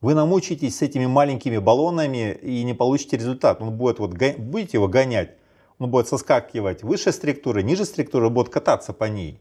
Вы 0.00 0.14
намучитесь 0.14 0.76
с 0.76 0.82
этими 0.82 1.06
маленькими 1.06 1.58
баллонами 1.58 2.32
и 2.42 2.62
не 2.64 2.74
получите 2.74 3.16
результат. 3.16 3.62
Он 3.62 3.72
будет 3.72 3.98
вот, 3.98 4.10
будете 4.12 4.76
его 4.76 4.88
гонять, 4.88 5.36
он 5.78 5.90
будет 5.90 6.08
соскакивать 6.08 6.82
выше 6.82 7.12
структуры, 7.12 7.62
ниже 7.62 7.84
структуры, 7.84 8.28
будет 8.28 8.50
кататься 8.50 8.92
по 8.92 9.04
ней. 9.04 9.40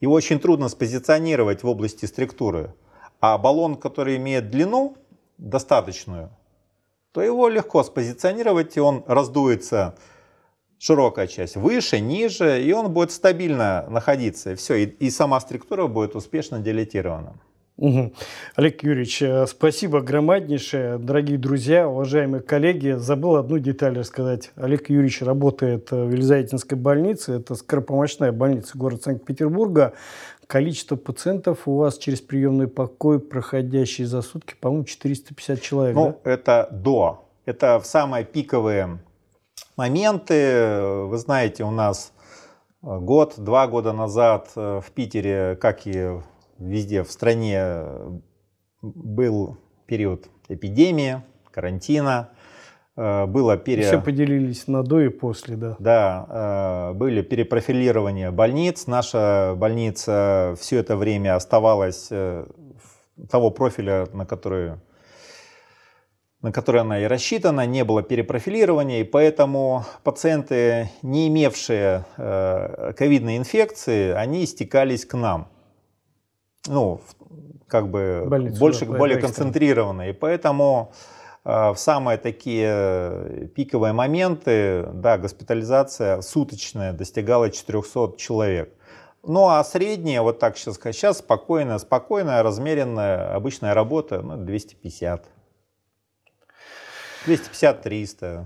Его 0.00 0.14
очень 0.14 0.40
трудно 0.40 0.68
спозиционировать 0.68 1.62
в 1.62 1.68
области 1.68 2.06
структуры. 2.06 2.74
А 3.20 3.38
баллон, 3.38 3.76
который 3.76 4.16
имеет 4.16 4.50
длину 4.50 4.96
достаточную, 5.38 6.30
то 7.12 7.22
его 7.22 7.48
легко 7.48 7.84
спозиционировать, 7.84 8.76
и 8.76 8.80
он 8.80 9.04
раздуется 9.06 9.96
широкая 10.82 11.28
часть, 11.28 11.56
выше, 11.56 12.00
ниже, 12.00 12.60
и 12.60 12.72
он 12.72 12.92
будет 12.92 13.12
стабильно 13.12 13.86
находиться. 13.88 14.52
И 14.52 14.54
все, 14.56 14.74
и, 14.74 14.86
и 14.86 15.10
сама 15.10 15.38
структура 15.40 15.86
будет 15.86 16.16
успешно 16.16 16.58
делетирована. 16.58 17.34
Угу. 17.76 18.12
Олег 18.56 18.82
Юрьевич, 18.82 19.22
э, 19.22 19.46
спасибо 19.46 20.00
громаднейшее. 20.00 20.98
Дорогие 20.98 21.38
друзья, 21.38 21.88
уважаемые 21.88 22.42
коллеги, 22.42 22.96
забыл 22.96 23.36
одну 23.36 23.58
деталь 23.58 23.96
рассказать. 23.96 24.50
Олег 24.56 24.90
Юрьевич 24.90 25.22
работает 25.22 25.90
в 25.92 26.10
Елизаветинской 26.10 26.76
больнице, 26.76 27.34
это 27.34 27.54
скоропомощная 27.54 28.32
больница 28.32 28.76
города 28.76 29.02
Санкт-Петербурга. 29.02 29.94
Количество 30.48 30.96
пациентов 30.96 31.66
у 31.66 31.76
вас 31.76 31.96
через 31.96 32.20
приемный 32.20 32.66
покой, 32.66 33.20
проходящие 33.20 34.06
за 34.06 34.20
сутки, 34.20 34.54
по-моему, 34.60 34.84
450 34.84 35.62
человек, 35.62 35.94
Ну, 35.94 36.18
да? 36.24 36.30
это 36.30 36.68
до. 36.72 37.24
Это 37.46 37.80
в 37.80 37.86
самые 37.86 38.24
пиковые 38.24 38.98
моменты. 39.82 40.80
Вы 41.06 41.18
знаете, 41.18 41.64
у 41.64 41.72
нас 41.72 42.12
э, 42.82 42.98
год, 43.00 43.34
два 43.38 43.66
года 43.66 43.92
назад 43.92 44.50
э, 44.54 44.80
в 44.80 44.92
Питере, 44.92 45.56
как 45.60 45.88
и 45.88 46.20
везде 46.58 47.02
в 47.02 47.10
стране, 47.10 47.82
был 48.80 49.56
период 49.86 50.28
эпидемии, 50.48 51.22
карантина. 51.50 52.28
Э, 52.96 53.26
Было 53.26 53.56
пере... 53.56 53.82
Все 53.82 54.00
поделились 54.00 54.68
на 54.68 54.84
до 54.84 55.00
и 55.00 55.08
после, 55.08 55.56
да. 55.56 55.76
Да, 55.80 56.92
были 56.94 57.22
перепрофилирования 57.22 58.30
больниц. 58.30 58.86
Наша 58.86 59.54
больница 59.56 60.54
все 60.60 60.78
это 60.78 60.96
время 60.96 61.34
оставалась 61.34 62.08
того 63.30 63.50
профиля, 63.50 64.06
на 64.12 64.26
который, 64.26 64.74
на 66.42 66.50
который 66.50 66.80
она 66.80 67.00
и 67.00 67.04
рассчитана, 67.04 67.66
не 67.66 67.84
было 67.84 68.02
перепрофилирования, 68.02 69.00
и 69.00 69.04
поэтому 69.04 69.84
пациенты, 70.02 70.90
не 71.02 71.28
имевшие 71.28 72.04
э, 72.16 72.92
ковидной 72.96 73.36
инфекции, 73.36 74.10
они 74.10 74.44
стекались 74.46 75.06
к 75.06 75.14
нам. 75.14 75.48
Ну, 76.66 77.00
как 77.68 77.88
бы 77.88 78.24
Больницу, 78.26 78.58
больше, 78.58 78.86
да, 78.86 78.98
более 78.98 79.18
концентрированно. 79.18 80.10
И 80.10 80.12
поэтому 80.12 80.92
э, 81.44 81.70
в 81.70 81.76
самые 81.76 82.18
такие 82.18 83.48
пиковые 83.54 83.92
моменты, 83.92 84.86
да, 84.92 85.18
госпитализация 85.18 86.22
суточная 86.22 86.92
достигала 86.92 87.50
400 87.50 88.14
человек. 88.18 88.74
Ну 89.24 89.48
а 89.48 89.62
средняя, 89.62 90.22
вот 90.22 90.40
так 90.40 90.58
сейчас 90.58 90.74
сказать, 90.74 90.96
сейчас 90.96 91.18
спокойная, 91.18 91.78
спокойная, 91.78 92.42
размеренная, 92.42 93.32
обычная 93.32 93.74
работа, 93.74 94.20
ну, 94.20 94.36
250. 94.36 95.24
250-300. 97.26 98.44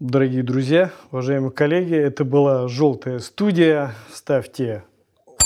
Дорогие 0.00 0.42
друзья, 0.42 0.90
уважаемые 1.10 1.52
коллеги, 1.52 1.94
это 1.94 2.24
была 2.24 2.66
«Желтая 2.66 3.20
студия». 3.20 3.94
Ставьте 4.12 4.82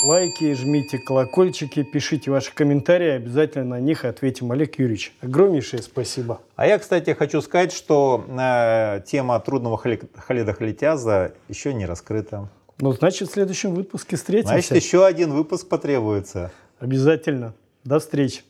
лайки, 0.04 0.54
жмите 0.54 0.98
колокольчики, 0.98 1.82
пишите 1.82 2.30
ваши 2.30 2.54
комментарии, 2.54 3.10
обязательно 3.10 3.76
на 3.76 3.80
них 3.80 4.04
ответим. 4.04 4.52
Олег 4.52 4.78
Юрьевич, 4.78 5.12
огромнейшее 5.20 5.82
спасибо. 5.82 6.40
А 6.54 6.66
я, 6.66 6.78
кстати, 6.78 7.12
хочу 7.12 7.40
сказать, 7.42 7.72
что 7.72 8.24
э, 8.28 9.02
тема 9.06 9.38
трудного 9.40 9.76
холи- 9.76 10.08
холидохолитиаза 10.16 11.32
еще 11.48 11.74
не 11.74 11.84
раскрыта. 11.84 12.48
Ну, 12.78 12.92
значит, 12.92 13.28
в 13.28 13.32
следующем 13.32 13.74
выпуске 13.74 14.16
встретимся. 14.16 14.52
Значит, 14.54 14.76
еще 14.76 15.04
один 15.04 15.32
выпуск 15.32 15.68
потребуется. 15.68 16.50
Обязательно. 16.78 17.54
До 17.84 17.98
встречи. 17.98 18.42